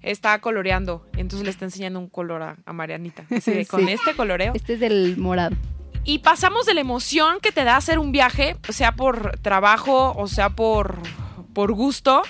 está 0.02 0.40
coloreando. 0.40 1.06
Entonces 1.16 1.44
le 1.44 1.50
está 1.50 1.64
enseñando 1.64 1.98
un 1.98 2.08
color 2.08 2.42
a, 2.42 2.56
a 2.64 2.72
Marianita. 2.72 3.24
Con 3.70 3.86
Sí. 3.86 3.92
este 3.92 4.14
coloreo. 4.14 4.52
Este 4.54 4.74
es 4.74 4.80
del 4.80 5.16
morado. 5.16 5.56
Y 6.04 6.20
pasamos 6.20 6.66
de 6.66 6.74
la 6.74 6.80
emoción 6.82 7.38
que 7.42 7.50
te 7.50 7.64
da 7.64 7.76
hacer 7.76 7.98
un 7.98 8.12
viaje, 8.12 8.56
sea 8.68 8.92
por 8.92 9.38
trabajo 9.40 10.14
o 10.16 10.28
sea 10.28 10.50
por, 10.50 10.98
por 11.52 11.72
gusto, 11.72 12.22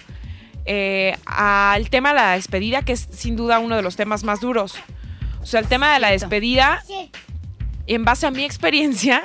eh, 0.67 1.17
al 1.27 1.89
tema 1.91 2.11
de 2.11 2.17
la 2.17 2.33
despedida, 2.33 2.83
que 2.83 2.93
es 2.93 3.09
sin 3.11 3.37
duda 3.37 3.59
uno 3.59 3.77
de 3.77 3.83
los 3.83 3.97
temas 3.97 4.25
más 4.25 4.41
duros. 4.41 4.75
O 5.41 5.47
sea, 5.47 5.61
el 5.61 5.69
tema 5.69 5.95
de 5.95 6.01
la 6.01 6.11
despedida, 6.11 6.83
en 7.87 8.05
base 8.05 8.27
a 8.27 8.31
mi 8.31 8.45
experiencia, 8.45 9.23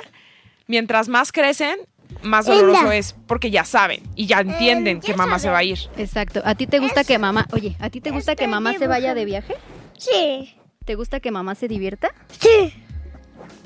mientras 0.68 1.08
más 1.08 1.32
crecen, 1.32 1.78
más 2.22 2.46
doloroso 2.46 2.92
es, 2.92 3.16
porque 3.26 3.50
ya 3.50 3.64
saben 3.64 4.02
y 4.14 4.26
ya 4.26 4.40
entienden 4.40 5.00
que 5.00 5.08
ya 5.08 5.16
mamá 5.16 5.38
se 5.38 5.50
va 5.50 5.58
a 5.58 5.64
ir. 5.64 5.78
Exacto. 5.96 6.42
¿A 6.44 6.54
ti 6.54 6.66
te 6.66 6.78
gusta 6.78 7.02
que 7.04 7.18
mamá, 7.18 7.46
oye, 7.52 7.76
¿a 7.80 7.90
ti 7.90 8.00
te 8.00 8.10
gusta 8.10 8.36
que 8.36 8.46
mamá 8.46 8.74
se 8.78 8.86
vaya 8.86 9.14
de 9.14 9.24
viaje? 9.24 9.54
Sí, 9.98 10.54
¿Te 10.84 10.96
gusta 10.96 11.20
que 11.20 11.30
mamá 11.30 11.54
se 11.54 11.68
divierta? 11.68 12.14
sí. 12.38 12.74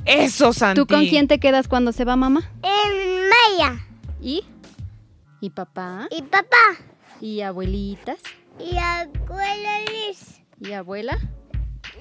Eso, 0.04 0.52
Santi. 0.52 0.80
¿Tú 0.80 0.86
con 0.86 1.04
quién 1.06 1.26
te 1.26 1.40
quedas 1.40 1.66
cuando 1.66 1.90
se 1.90 2.04
va 2.04 2.14
mamá? 2.14 2.48
En 2.62 3.28
Maya 3.28 3.84
¿Y? 4.22 4.44
¿Y 5.40 5.50
papá? 5.50 6.06
y 6.16 6.22
papá 6.22 6.76
¿Y 7.20 7.40
abuelitas? 7.40 8.18
y 8.58 8.76
abuela 8.76 9.80
Liz. 9.90 10.40
¿Y 10.60 10.72
abuela? 10.72 11.18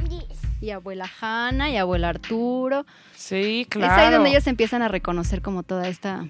Liz. 0.10 0.40
¿Y 0.62 0.70
abuela 0.70 1.10
Hanna? 1.20 1.70
¿Y 1.70 1.78
abuela 1.78 2.10
Arturo? 2.10 2.86
Sí, 3.16 3.68
claro. 3.70 3.94
Es 3.94 4.00
ahí 4.00 4.12
donde 4.12 4.30
ellos 4.30 4.48
empiezan 4.48 4.82
a 4.82 4.88
reconocer 4.88 5.42
como 5.42 5.64
toda 5.64 5.88
esta, 5.90 6.26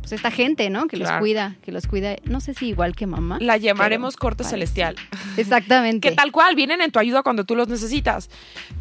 pues 0.00 0.12
esta 0.12 0.30
gente, 0.30 0.70
¿no? 0.70 0.86
Que 0.88 0.96
los 0.96 1.10
cuida, 1.12 1.56
que 1.62 1.70
los 1.70 1.86
cuida, 1.86 2.16
no 2.24 2.40
sé 2.40 2.54
si 2.54 2.68
igual 2.68 2.96
que 2.96 3.06
mamá. 3.06 3.38
La 3.40 3.56
llamaremos 3.58 4.16
corte 4.16 4.38
parece. 4.38 4.56
celestial. 4.56 4.96
Exactamente. 5.36 6.08
que 6.08 6.14
tal 6.16 6.32
cual 6.32 6.54
vienen 6.54 6.80
en 6.80 6.90
tu 6.90 6.98
ayuda 6.98 7.22
cuando 7.22 7.44
tú 7.44 7.54
los 7.54 7.68
necesitas. 7.68 8.30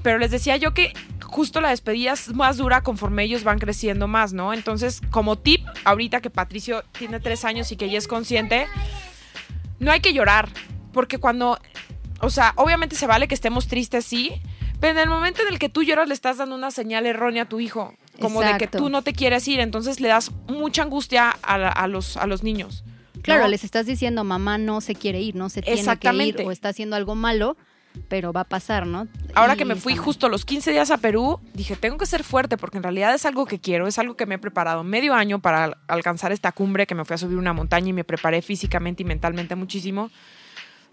Pero 0.03 0.19
les 0.19 0.31
decía 0.31 0.55
yo 0.55 0.73
que 0.73 0.93
justo 1.21 1.59
la 1.59 1.69
despedida 1.69 2.13
es 2.13 2.33
más 2.33 2.57
dura 2.57 2.81
conforme 2.81 3.23
ellos 3.23 3.43
van 3.43 3.59
creciendo 3.59 4.07
más, 4.07 4.31
¿no? 4.31 4.53
Entonces, 4.53 5.01
como 5.11 5.37
tip, 5.37 5.65
ahorita 5.83 6.21
que 6.21 6.29
Patricio 6.29 6.83
tiene 6.97 7.19
tres 7.19 7.43
años 7.43 7.71
y 7.73 7.75
que 7.75 7.85
ella 7.85 7.97
es 7.97 8.07
consciente, 8.07 8.67
no 9.79 9.91
hay 9.91 9.99
que 9.99 10.13
llorar, 10.13 10.49
porque 10.93 11.17
cuando, 11.17 11.59
o 12.21 12.29
sea, 12.29 12.53
obviamente 12.55 12.95
se 12.95 13.07
vale 13.07 13.27
que 13.27 13.35
estemos 13.35 13.67
tristes, 13.67 14.05
sí, 14.05 14.31
pero 14.79 14.91
en 14.93 14.99
el 14.99 15.09
momento 15.09 15.41
en 15.41 15.47
el 15.53 15.59
que 15.59 15.69
tú 15.69 15.83
lloras 15.83 16.07
le 16.07 16.13
estás 16.13 16.37
dando 16.37 16.55
una 16.55 16.71
señal 16.71 17.05
errónea 17.05 17.43
a 17.43 17.49
tu 17.49 17.59
hijo, 17.59 17.93
como 18.19 18.41
de 18.41 18.57
que 18.57 18.67
tú 18.67 18.89
no 18.89 19.01
te 19.01 19.13
quieres 19.13 19.47
ir, 19.47 19.59
entonces 19.59 19.99
le 19.99 20.07
das 20.09 20.31
mucha 20.47 20.83
angustia 20.83 21.29
a, 21.29 21.57
la- 21.57 21.69
a 21.69 21.87
los, 21.87 22.17
a 22.17 22.25
los 22.27 22.43
niños. 22.43 22.83
Claro, 23.21 23.43
¿no? 23.43 23.49
les 23.49 23.63
estás 23.63 23.85
diciendo, 23.85 24.23
mamá 24.23 24.57
no 24.57 24.79
se 24.81 24.95
quiere 24.95 25.19
ir, 25.21 25.35
no 25.35 25.49
se 25.49 25.61
tiene 25.61 25.75
que 25.75 25.81
ir 25.81 25.89
Exactamente. 25.89 26.45
o 26.45 26.51
está 26.51 26.69
haciendo 26.69 26.95
algo 26.95 27.15
malo, 27.15 27.57
pero 28.09 28.31
va 28.31 28.41
a 28.41 28.43
pasar, 28.43 28.85
¿no? 28.85 29.07
Ahora 29.33 29.55
Y 29.55 29.57
que 29.57 29.65
me 29.65 29.75
fui 29.75 29.95
justo 29.95 30.29
los 30.29 30.45
15 30.45 30.71
días 30.71 30.91
a 30.91 30.97
Perú, 30.97 31.39
dije, 31.53 31.75
tengo 31.75 31.97
que 31.97 32.05
ser 32.05 32.23
fuerte 32.23 32.57
porque 32.57 32.77
en 32.77 32.83
realidad 32.83 33.13
es 33.15 33.25
algo 33.25 33.45
que 33.45 33.59
quiero, 33.59 33.87
es 33.87 33.97
algo 33.99 34.15
que 34.15 34.25
me 34.25 34.35
he 34.35 34.39
preparado 34.39 34.83
medio 34.83 35.13
año 35.13 35.39
para 35.39 35.63
al- 35.65 35.77
alcanzar 35.87 36.31
esta 36.31 36.51
cumbre, 36.51 36.85
que 36.87 36.95
me 36.95 37.05
fui 37.05 37.15
a 37.15 37.17
subir 37.17 37.37
una 37.37 37.53
montaña 37.53 37.89
y 37.89 37.93
me 37.93 38.03
preparé 38.03 38.41
físicamente 38.41 39.03
y 39.03 39.05
mentalmente 39.05 39.55
muchísimo. 39.55 40.09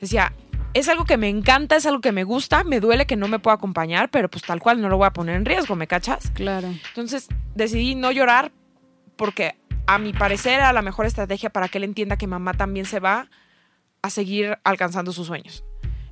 Decía, 0.01 0.33
es 0.73 0.89
algo 0.89 1.05
que 1.05 1.17
me 1.17 1.29
encanta, 1.29 1.77
es 1.77 1.87
algo 1.87 2.01
que 2.01 2.11
me 2.13 2.25
gusta, 2.25 2.65
me 2.65 2.81
duele 2.81 3.07
que 3.07 3.17
no 3.17 3.29
me 3.29 3.39
pueda 3.39 3.55
acompañar, 3.57 4.11
pero 4.11 4.29
pues 4.29 4.43
tal 4.43 4.61
cual 4.61 4.81
no 4.81 4.89
lo 4.89 4.97
voy 4.97 5.07
a 5.07 5.13
poner 5.13 5.37
en 5.37 5.45
riesgo, 5.45 5.77
¿me 5.77 5.87
cachas? 5.87 6.31
Claro. 6.33 6.69
Entonces 6.89 7.29
decidí 7.55 7.95
no 7.95 8.11
llorar 8.11 8.51
porque 9.17 9.55
a 9.87 9.99
mi 9.99 10.13
parecer 10.13 10.55
era 10.55 10.73
la 10.73 10.83
mejor 10.83 11.07
estrategia 11.07 11.51
para 11.51 11.69
que 11.69 11.79
él 11.79 11.85
entienda 11.85 12.17
que 12.17 12.27
mamá 12.27 12.55
también 12.55 12.87
se 12.87 12.99
va 12.99 13.29
a 14.03 14.11
seguir 14.11 14.59
alcanzando 14.65 15.13
sus 15.13 15.27
sueños. 15.29 15.63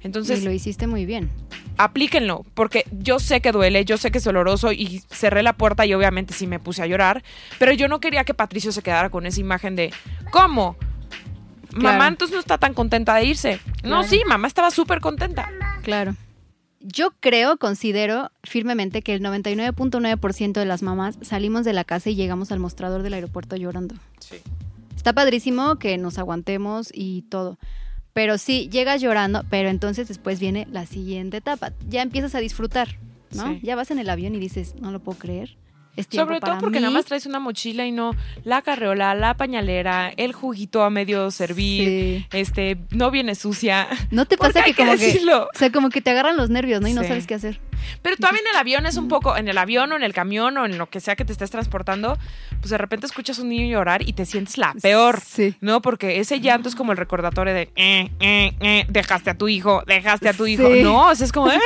Entonces, 0.03 0.41
y 0.41 0.45
lo 0.45 0.51
hiciste 0.53 0.87
muy 0.87 1.07
bien. 1.07 1.31
aplíquenlo, 1.77 2.45
porque 2.55 2.85
yo 2.91 3.19
sé 3.19 3.41
que 3.41 3.53
duele, 3.53 3.85
yo 3.85 3.97
sé 3.97 4.11
que 4.11 4.19
es 4.19 4.25
doloroso 4.25 4.73
y 4.73 5.03
cerré 5.11 5.43
la 5.43 5.53
puerta 5.53 5.87
y 5.87 5.95
obviamente 5.95 6.35
sí 6.35 6.47
me 6.47 6.59
puse 6.59 6.83
a 6.83 6.87
llorar, 6.87 7.23
pero 7.59 7.73
yo 7.73 7.89
no 7.89 8.01
quería 8.01 8.25
que 8.25 8.35
Patricio 8.35 8.73
se 8.73 8.83
quedara 8.83 9.11
con 9.11 9.27
esa 9.27 9.41
imagen 9.41 9.77
de, 9.77 9.93
¿cómo? 10.31 10.77
Claro. 11.71 11.83
Mamá 11.85 12.09
entonces 12.09 12.35
no 12.35 12.41
está 12.41 12.59
tan 12.59 12.75
contenta 12.75 13.15
de 13.15 13.25
irse. 13.25 13.61
No, 13.83 14.03
sí, 14.05 14.23
mamá 14.27 14.47
estaba 14.47 14.71
súper 14.71 15.01
contenta. 15.01 15.51
Claro. 15.83 16.15
Yo 16.81 17.13
creo, 17.21 17.57
considero 17.59 18.31
firmemente 18.43 19.03
que 19.03 19.15
el 19.15 19.23
99.9% 19.23 20.53
de 20.53 20.67
las 20.67 20.83
mamás 20.83 21.17
salimos 21.23 21.65
de 21.65 21.73
la 21.73 21.85
casa 21.85 22.11
y 22.11 22.17
llegamos 22.17 22.51
al 22.51 22.59
mostrador 22.59 23.03
del 23.03 23.15
aeropuerto 23.15 23.57
llorando. 23.57 23.95
Sí. 24.19 24.37
Está 24.97 25.13
padrísimo 25.13 25.77
que 25.77 25.97
nos 25.97 26.19
aguantemos 26.19 26.91
y 26.93 27.23
todo. 27.23 27.57
Pero 28.13 28.37
sí, 28.39 28.69
llegas 28.71 29.01
llorando, 29.01 29.45
pero 29.49 29.69
entonces 29.71 30.09
después 30.09 30.39
viene 30.39 30.67
la 30.71 30.87
siguiente 30.87 31.39
etapa. 31.39 31.73
Ya 31.89 32.03
empiezas 32.03 32.35
a 32.35 32.41
disfrutar, 32.41 32.99
¿no? 33.35 33.49
Sí. 33.55 33.61
Ya 33.63 33.75
vas 33.77 33.91
en 33.91 33.99
el 33.99 34.11
avión 34.11 34.35
y 34.35 34.39
dices, 34.39 34.75
no 34.81 34.91
lo 34.93 35.01
puedo 35.01 35.19
creer. 35.19 35.57
Es 35.95 36.07
Sobre 36.11 36.41
todo 36.41 36.57
porque 36.59 36.79
mí". 36.79 36.83
nada 36.85 36.95
más 36.95 37.05
traes 37.05 37.27
una 37.27 37.39
mochila 37.39 37.85
y 37.87 37.93
no 37.93 38.13
la 38.45 38.63
carreola, 38.63 39.15
la 39.15 39.35
pañalera, 39.37 40.11
el 40.17 40.33
juguito 40.33 40.85
a 40.85 40.89
medio 40.91 41.31
servir, 41.31 41.87
Sí. 41.87 42.27
este, 42.33 42.79
no 42.93 43.11
viene 43.11 43.35
sucia. 43.35 43.87
¿No 44.11 44.25
te 44.25 44.37
pasa 44.39 44.63
que 44.65 44.75
como 44.75 44.93
que, 44.97 45.21
o 45.31 45.49
sea, 45.59 45.71
como 45.71 45.91
que 45.91 46.01
te 46.01 46.09
agarran 46.11 46.39
los 46.39 46.49
nervios, 46.49 46.81
¿no? 46.81 46.89
Y 46.89 46.95
no 46.95 47.03
sabes 47.05 47.27
qué 47.27 47.35
hacer. 47.35 47.61
Pero 48.03 48.17
todavía 48.17 48.41
en 48.41 48.49
el 48.49 48.57
avión 48.57 48.87
es 48.87 48.97
un 48.97 49.09
poco, 49.09 49.37
en 49.37 49.49
el 49.49 49.59
avión 49.59 49.93
o 49.93 49.97
en 49.97 50.03
el 50.03 50.13
camión 50.13 50.57
o 50.59 50.65
en 50.67 50.79
lo 50.79 50.89
que 50.89 51.01
sea 51.01 51.17
que 51.17 51.25
te 51.25 51.33
estés 51.33 51.51
transportando, 51.51 52.19
pues 52.61 52.71
de 52.71 52.79
repente 52.79 53.07
escuchas 53.07 53.39
un 53.39 53.49
niño 53.49 53.67
llorar 53.67 54.07
y 54.07 54.13
te 54.13 54.27
sientes 54.27 54.59
la 54.59 54.75
peor. 54.81 55.21
Sí. 55.21 55.55
¿No? 55.61 55.83
Porque 55.83 56.21
ese 56.21 56.41
llanto 56.41 56.69
es 56.69 56.75
como 56.75 56.93
el 56.93 56.99
recordatorio 56.99 57.55
de, 57.55 57.71
eh, 57.77 58.11
eh, 58.21 58.53
eh, 58.61 58.87
dejaste 58.89 59.31
a 59.31 59.35
tu 59.35 59.49
hijo, 59.49 59.83
dejaste 59.87 60.29
a 60.29 60.33
tu 60.33 60.47
hijo. 60.47 60.69
No, 60.69 61.09
o 61.09 61.15
sea, 61.15 61.25
es 61.25 61.33
como, 61.33 61.51
eh, 61.51 61.59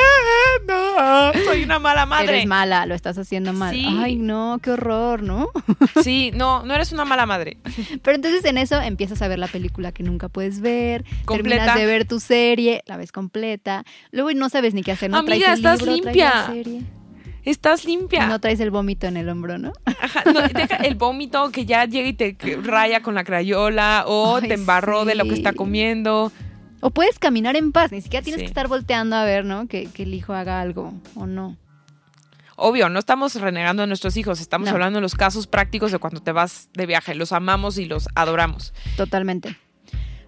no, 0.66 1.32
soy 1.44 1.62
una 1.64 1.78
mala 1.78 2.06
madre. 2.06 2.28
Eres 2.28 2.46
mala, 2.46 2.86
lo 2.86 2.94
estás 2.94 3.18
haciendo 3.18 3.52
mal. 3.52 3.74
Sí. 3.74 3.86
Ay, 3.98 4.16
no, 4.16 4.58
qué 4.62 4.70
horror, 4.72 5.22
¿no? 5.22 5.48
Sí, 6.02 6.30
no, 6.34 6.62
no 6.64 6.74
eres 6.74 6.92
una 6.92 7.04
mala 7.04 7.26
madre. 7.26 7.58
Pero 8.02 8.14
entonces 8.14 8.44
en 8.44 8.58
eso 8.58 8.80
empiezas 8.80 9.22
a 9.22 9.28
ver 9.28 9.38
la 9.38 9.48
película 9.48 9.92
que 9.92 10.02
nunca 10.02 10.28
puedes 10.28 10.60
ver, 10.60 11.04
Completa. 11.24 11.56
terminas 11.56 11.76
de 11.76 11.86
ver 11.86 12.06
tu 12.06 12.20
serie, 12.20 12.82
la 12.86 12.96
ves 12.96 13.12
completa, 13.12 13.84
luego 14.12 14.30
no 14.32 14.48
sabes 14.48 14.74
ni 14.74 14.82
qué 14.82 14.92
hacer, 14.92 15.10
no 15.10 15.18
Amiga, 15.18 15.36
traes 15.36 15.58
el 15.58 15.66
estás 15.66 15.82
libro, 15.82 16.05
limpia. 16.12 16.54
Estás 17.44 17.84
limpia. 17.84 18.26
no 18.26 18.40
traes 18.40 18.58
el 18.58 18.70
vómito 18.72 19.06
en 19.06 19.16
el 19.16 19.28
hombro, 19.28 19.56
¿no? 19.56 19.72
Ajá, 19.84 20.24
no, 20.32 20.40
deja 20.48 20.76
el 20.78 20.96
vómito 20.96 21.50
que 21.52 21.64
ya 21.64 21.84
llega 21.84 22.08
y 22.08 22.12
te 22.12 22.36
raya 22.62 23.02
con 23.02 23.14
la 23.14 23.22
crayola 23.22 24.04
o 24.08 24.36
Ay, 24.42 24.48
te 24.48 24.54
embarró 24.54 25.04
de 25.04 25.14
lo 25.14 25.24
que 25.24 25.34
está 25.34 25.52
comiendo. 25.52 26.32
O 26.80 26.90
puedes 26.90 27.18
caminar 27.20 27.54
en 27.56 27.70
paz, 27.72 27.92
ni 27.92 28.00
siquiera 28.00 28.22
tienes 28.24 28.40
Sí. 28.40 28.44
que 28.46 28.48
estar 28.48 28.66
volteando 28.68 29.14
a 29.16 29.24
ver, 29.24 29.44
¿no? 29.44 29.68
Que, 29.68 29.86
que 29.86 30.02
el 30.02 30.12
hijo 30.14 30.32
haga 30.34 30.60
algo 30.60 30.92
o 31.14 31.26
no. 31.26 31.56
Obvio, 32.56 32.88
no 32.88 32.98
estamos 32.98 33.34
renegando 33.36 33.82
a 33.82 33.86
nuestros 33.86 34.16
hijos, 34.16 34.40
estamos 34.40 34.66
No. 34.68 34.72
hablando 34.74 34.96
de 34.96 35.02
los 35.02 35.14
casos 35.14 35.46
prácticos 35.46 35.92
de 35.92 35.98
cuando 35.98 36.20
te 36.22 36.32
vas 36.32 36.68
de 36.74 36.86
viaje. 36.86 37.14
Los 37.14 37.32
amamos 37.32 37.78
y 37.78 37.84
los 37.84 38.08
adoramos. 38.14 38.72
Totalmente. 38.96 39.56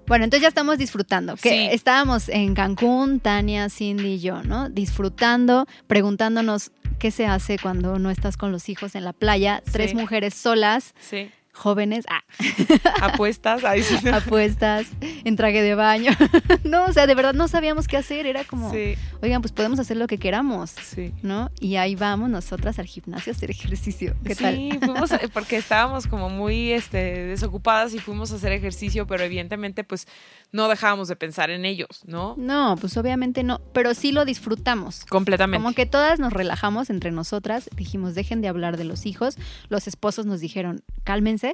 Bueno, 0.08 0.24
entonces 0.24 0.42
ya 0.42 0.48
estamos 0.48 0.78
disfrutando. 0.78 1.36
Que 1.36 1.50
Sí. 1.50 1.68
estábamos 1.70 2.28
en 2.30 2.54
Cancún, 2.54 3.20
Tania, 3.20 3.68
Cindy 3.68 4.14
y 4.14 4.18
yo, 4.20 4.42
¿no? 4.42 4.68
Disfrutando, 4.70 5.66
preguntándonos 5.86 6.70
qué 6.98 7.10
se 7.10 7.26
hace 7.26 7.58
cuando 7.58 7.98
no 7.98 8.10
estás 8.10 8.36
con 8.36 8.50
los 8.50 8.68
hijos 8.68 8.94
en 8.94 9.04
la 9.04 9.12
playa. 9.12 9.62
Tres 9.70 9.94
mujeres 9.94 10.34
solas, 10.34 10.94
Sí. 11.00 11.30
Jóvenes, 11.58 12.04
ah, 12.08 12.22
Apuestas. 13.02 13.64
Ahí 13.64 13.82
sí. 13.82 13.96
apuestas, 14.08 14.86
en 15.00 15.36
traje 15.36 15.62
de 15.62 15.74
baño. 15.74 16.12
no, 16.64 16.84
o 16.86 16.92
sea, 16.92 17.06
de 17.06 17.14
verdad 17.14 17.34
no 17.34 17.48
sabíamos 17.48 17.86
qué 17.88 17.96
hacer. 17.96 18.26
Era 18.26 18.44
como, 18.44 18.70
Sí, 18.72 18.94
oigan, 19.22 19.42
pues 19.42 19.52
podemos 19.52 19.78
hacer 19.78 19.96
lo 19.96 20.06
que 20.06 20.18
queramos, 20.18 20.70
sí. 20.70 21.12
¿no? 21.22 21.50
Y 21.60 21.76
ahí 21.76 21.94
vamos 21.94 22.30
nosotras 22.30 22.78
al 22.78 22.86
gimnasio 22.86 23.32
a 23.32 23.36
hacer 23.36 23.50
ejercicio. 23.50 24.14
¿Qué 24.24 24.34
sí, 24.34 24.42
tal? 24.44 24.78
fuimos 24.80 25.12
a- 25.12 25.20
porque 25.32 25.56
estábamos 25.56 26.06
como 26.06 26.28
muy 26.30 26.72
este, 26.72 27.26
desocupadas 27.26 27.94
y 27.94 27.98
fuimos 27.98 28.32
a 28.32 28.36
hacer 28.36 28.52
ejercicio, 28.52 29.06
pero 29.06 29.24
evidentemente 29.24 29.84
pues 29.84 30.06
no 30.52 30.68
dejábamos 30.68 31.08
de 31.08 31.16
pensar 31.16 31.50
en 31.50 31.64
ellos, 31.64 32.02
¿no? 32.06 32.34
No, 32.38 32.76
pues 32.80 32.96
obviamente 32.96 33.42
no, 33.42 33.60
pero 33.72 33.94
sí 33.94 34.12
lo 34.12 34.24
disfrutamos. 34.24 35.04
Completamente. 35.06 35.62
Como 35.62 35.74
que 35.74 35.86
todas 35.86 36.18
nos 36.18 36.32
relajamos 36.32 36.90
entre 36.90 37.10
nosotras, 37.10 37.68
dijimos, 37.76 38.14
dejen 38.14 38.40
de 38.40 38.48
hablar 38.48 38.76
de 38.76 38.84
los 38.84 39.06
hijos. 39.06 39.36
Los 39.68 39.86
esposos 39.88 40.26
nos 40.26 40.40
dijeron, 40.40 40.82
cálmense, 41.04 41.47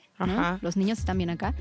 los 0.62 0.76
niños 0.76 0.98
están 0.98 1.18
bien 1.18 1.30
acá. 1.30 1.54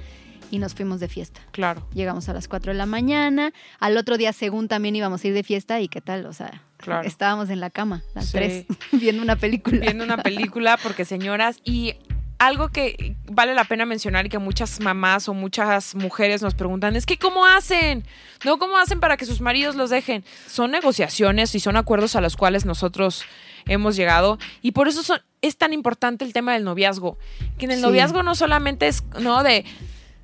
Y 0.51 0.59
nos 0.59 0.75
fuimos 0.75 0.99
de 0.99 1.07
fiesta. 1.07 1.39
Claro, 1.51 1.87
Llegamos 1.95 2.29
a 2.29 2.33
las 2.33 2.47
4 2.47 2.73
de 2.73 2.77
la 2.77 2.85
mañana. 2.85 3.53
Al 3.79 3.97
otro 3.97 4.17
día, 4.19 4.33
según 4.33 4.67
también 4.67 4.95
íbamos 4.95 5.23
a 5.23 5.27
ir 5.27 5.33
de 5.33 5.41
fiesta. 5.43 5.79
¿Y 5.81 5.87
qué 5.87 5.99
tal? 5.99 6.27
O 6.27 6.33
sea, 6.33 6.61
Claro. 6.77 7.07
estábamos 7.07 7.49
en 7.49 7.59
la 7.59 7.71
cama, 7.71 8.03
las 8.13 8.25
Sí. 8.27 8.31
tres, 8.33 8.65
viendo 8.91 9.23
una 9.23 9.35
película. 9.35 9.79
viendo 9.79 10.03
una 10.03 10.17
película 10.21 10.77
porque 10.83 11.05
señoras 11.05 11.57
y 11.63 11.95
algo 12.37 12.69
que 12.69 13.15
vale 13.33 13.53
la 13.53 13.63
pena 13.63 13.85
mencionar 13.85 14.25
y 14.25 14.29
que 14.29 14.37
muchas 14.39 14.79
mamás 14.79 15.27
o 15.29 15.33
muchas 15.33 15.95
mujeres 15.95 16.41
nos 16.41 16.53
preguntan 16.55 16.95
es 16.95 17.05
que 17.05 17.17
cómo 17.17 17.45
hacen, 17.45 18.03
no 18.45 18.57
cómo 18.59 18.77
hacen 18.77 18.99
para 18.99 19.17
que 19.17 19.25
sus 19.25 19.41
maridos 19.41 19.75
los 19.75 19.89
dejen. 19.89 20.23
Son 20.47 20.71
negociaciones 20.71 21.53
y 21.55 21.59
son 21.59 21.75
acuerdos 21.77 22.15
a 22.15 22.21
los 22.21 22.35
cuales 22.37 22.65
nosotros 22.65 23.23
hemos 23.65 23.95
llegado 23.95 24.37
y 24.61 24.71
por 24.71 24.87
eso 24.87 25.03
son- 25.03 25.21
es 25.41 25.57
tan 25.57 25.73
importante 25.73 26.25
el 26.25 26.33
tema 26.33 26.53
del 26.53 26.63
noviazgo, 26.63 27.17
que 27.57 27.65
en 27.65 27.71
el 27.71 27.77
Sí. 27.77 27.83
noviazgo 27.83 28.23
no 28.23 28.35
solamente 28.35 28.87
es 28.87 29.03
no 29.19 29.43
de 29.43 29.65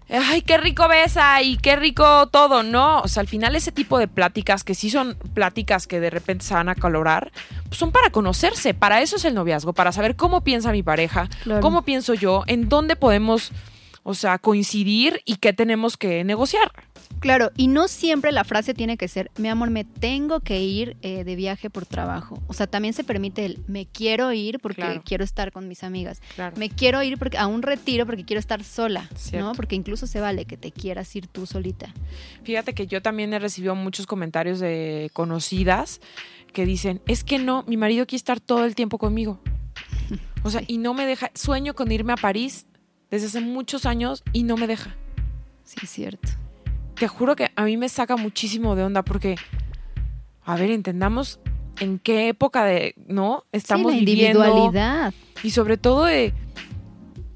ay, 0.09 0.41
qué 0.41 0.57
rico 0.57 0.87
besa 0.87 1.41
y 1.41 1.57
qué 1.57 1.75
rico 1.75 2.27
todo, 2.27 2.63
no, 2.63 3.01
o 3.01 3.07
sea, 3.07 3.21
al 3.21 3.27
final 3.27 3.55
ese 3.55 3.71
tipo 3.71 3.99
de 3.99 4.07
pláticas 4.07 4.63
que 4.63 4.75
sí 4.75 4.89
son 4.89 5.15
pláticas 5.33 5.85
que 5.87 5.99
de 5.99 6.09
repente 6.09 6.45
se 6.45 6.53
van 6.53 6.69
a 6.69 6.75
calorar, 6.75 7.31
pues 7.67 7.77
son 7.77 7.91
para 7.91 8.09
conocerse, 8.09 8.73
para 8.73 9.01
eso 9.01 9.17
es 9.17 9.25
el 9.25 9.35
noviazgo, 9.35 9.73
para 9.73 9.91
saber 9.91 10.15
cómo 10.15 10.41
piensa 10.43 10.71
mi 10.71 10.83
pareja, 10.83 11.29
Claro. 11.43 11.61
cómo 11.61 11.83
pienso 11.83 12.13
yo, 12.13 12.43
en 12.47 12.69
dónde 12.69 12.95
podemos, 12.95 13.51
o 14.03 14.13
sea, 14.13 14.39
coincidir 14.39 15.21
y 15.25 15.35
qué 15.35 15.53
tenemos 15.53 15.95
que 15.97 16.23
negociar. 16.23 16.71
Claro, 17.19 17.51
y 17.57 17.67
no 17.67 17.87
siempre 17.87 18.31
la 18.31 18.43
frase 18.43 18.73
tiene 18.73 18.95
que 18.97 19.07
ser, 19.07 19.29
mi 19.37 19.49
amor, 19.49 19.69
me 19.69 19.83
tengo 19.83 20.39
que 20.39 20.61
ir 20.61 20.95
eh, 21.01 21.23
de 21.23 21.35
viaje 21.35 21.69
por 21.69 21.85
trabajo. 21.85 22.41
O 22.47 22.53
sea, 22.53 22.65
también 22.67 22.93
se 22.93 23.03
permite 23.03 23.45
el, 23.45 23.59
me 23.67 23.85
quiero 23.85 24.31
ir 24.31 24.59
porque 24.59 24.81
Claro. 24.81 25.01
quiero 25.05 25.23
estar 25.23 25.51
con 25.51 25.67
mis 25.67 25.83
amigas. 25.83 26.21
Claro. 26.35 26.55
Me 26.57 26.69
quiero 26.69 27.03
ir 27.03 27.17
porque, 27.17 27.37
a 27.37 27.47
un 27.47 27.61
retiro 27.61 28.05
porque 28.05 28.23
quiero 28.23 28.39
estar 28.39 28.63
sola, 28.63 29.09
Cierto. 29.15 29.47
¿no? 29.47 29.53
Porque 29.53 29.75
incluso 29.75 30.07
se 30.07 30.19
vale 30.21 30.45
que 30.45 30.55
te 30.57 30.71
quieras 30.71 31.13
ir 31.15 31.27
tú 31.27 31.45
solita. 31.45 31.93
Fíjate 32.43 32.73
que 32.73 32.87
yo 32.87 33.01
también 33.01 33.33
he 33.33 33.39
recibido 33.39 33.75
muchos 33.75 34.05
comentarios 34.07 34.59
de 34.59 35.09
conocidas 35.13 35.99
que 36.53 36.65
dicen, 36.65 37.01
es 37.05 37.23
que 37.23 37.37
no, 37.37 37.63
mi 37.67 37.77
marido 37.77 38.05
quiere 38.07 38.17
estar 38.17 38.39
todo 38.39 38.63
el 38.65 38.75
tiempo 38.75 38.97
conmigo. 38.97 39.39
O 40.43 40.49
sea, 40.49 40.61
Sí. 40.61 40.67
y 40.69 40.77
no 40.77 40.93
me 40.93 41.05
deja, 41.05 41.31
sueño 41.35 41.73
con 41.75 41.91
irme 41.91 42.13
a 42.13 42.15
París 42.15 42.65
desde 43.11 43.27
hace 43.27 43.41
muchos 43.41 43.85
años 43.85 44.23
y 44.31 44.43
no 44.43 44.55
me 44.55 44.67
deja. 44.67 44.95
Sí, 45.65 45.75
es 45.83 45.89
cierto. 45.89 46.29
Te 46.99 47.07
juro 47.07 47.35
que 47.35 47.51
a 47.55 47.63
mí 47.63 47.77
me 47.77 47.89
saca 47.89 48.17
muchísimo 48.17 48.75
de 48.75 48.83
onda 48.83 49.03
porque, 49.03 49.37
a 50.43 50.55
ver, 50.55 50.69
entendamos 50.71 51.39
en 51.79 51.97
qué 51.97 52.27
época 52.27 52.65
de, 52.65 52.93
¿no? 53.07 53.45
Estamos 53.51 53.93
sí, 53.93 53.99
la 53.99 54.05
viviendo. 54.05 54.45
individualidad. 54.45 55.13
Y 55.41 55.51
sobre 55.51 55.77
todo 55.77 56.05
de, 56.05 56.33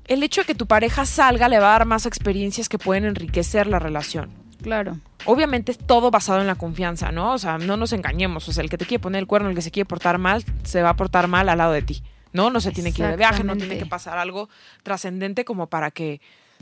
el 0.05 0.23
hecho 0.23 0.41
de 0.41 0.47
que 0.47 0.55
tu 0.55 0.67
pareja 0.67 1.05
salga 1.05 1.47
le 1.47 1.59
va 1.59 1.67
a 1.67 1.79
dar 1.79 1.85
más 1.85 2.05
experiencias 2.05 2.69
que 2.69 2.77
pueden 2.77 3.05
enriquecer 3.05 3.67
la 3.67 3.79
relación. 3.79 4.29
Claro. 4.61 4.99
Obviamente 5.25 5.71
es 5.71 5.77
todo 5.77 6.11
basado 6.11 6.41
en 6.41 6.47
la 6.47 6.55
confianza, 6.55 7.11
¿no? 7.11 7.33
O 7.33 7.37
sea, 7.37 7.57
no 7.57 7.77
nos 7.77 7.93
engañemos. 7.93 8.47
O 8.49 8.53
sea, 8.53 8.63
el 8.63 8.69
que 8.69 8.77
te 8.77 8.85
quiere 8.85 9.01
poner 9.01 9.19
el 9.19 9.27
cuerno, 9.27 9.49
el 9.49 9.55
que 9.55 9.61
se 9.61 9.71
quiere 9.71 9.87
portar 9.87 10.17
mal, 10.17 10.43
se 10.63 10.81
va 10.81 10.89
a 10.89 10.95
portar 10.95 11.27
mal 11.27 11.47
al 11.49 11.57
lado 11.57 11.71
de 11.71 11.81
ti. 11.81 12.03
No, 12.33 12.49
no 12.49 12.59
se 12.59 12.71
tiene 12.71 12.91
que 12.91 13.03
ir 13.03 13.09
de 13.09 13.17
viaje, 13.17 13.43
no 13.43 13.55
tiene 13.55 13.77
que 13.77 13.85
pasar 13.85 14.17
algo 14.17 14.49
trascendente 14.81 15.45
como 15.45 15.67
para 15.67 15.91
que 15.91 16.19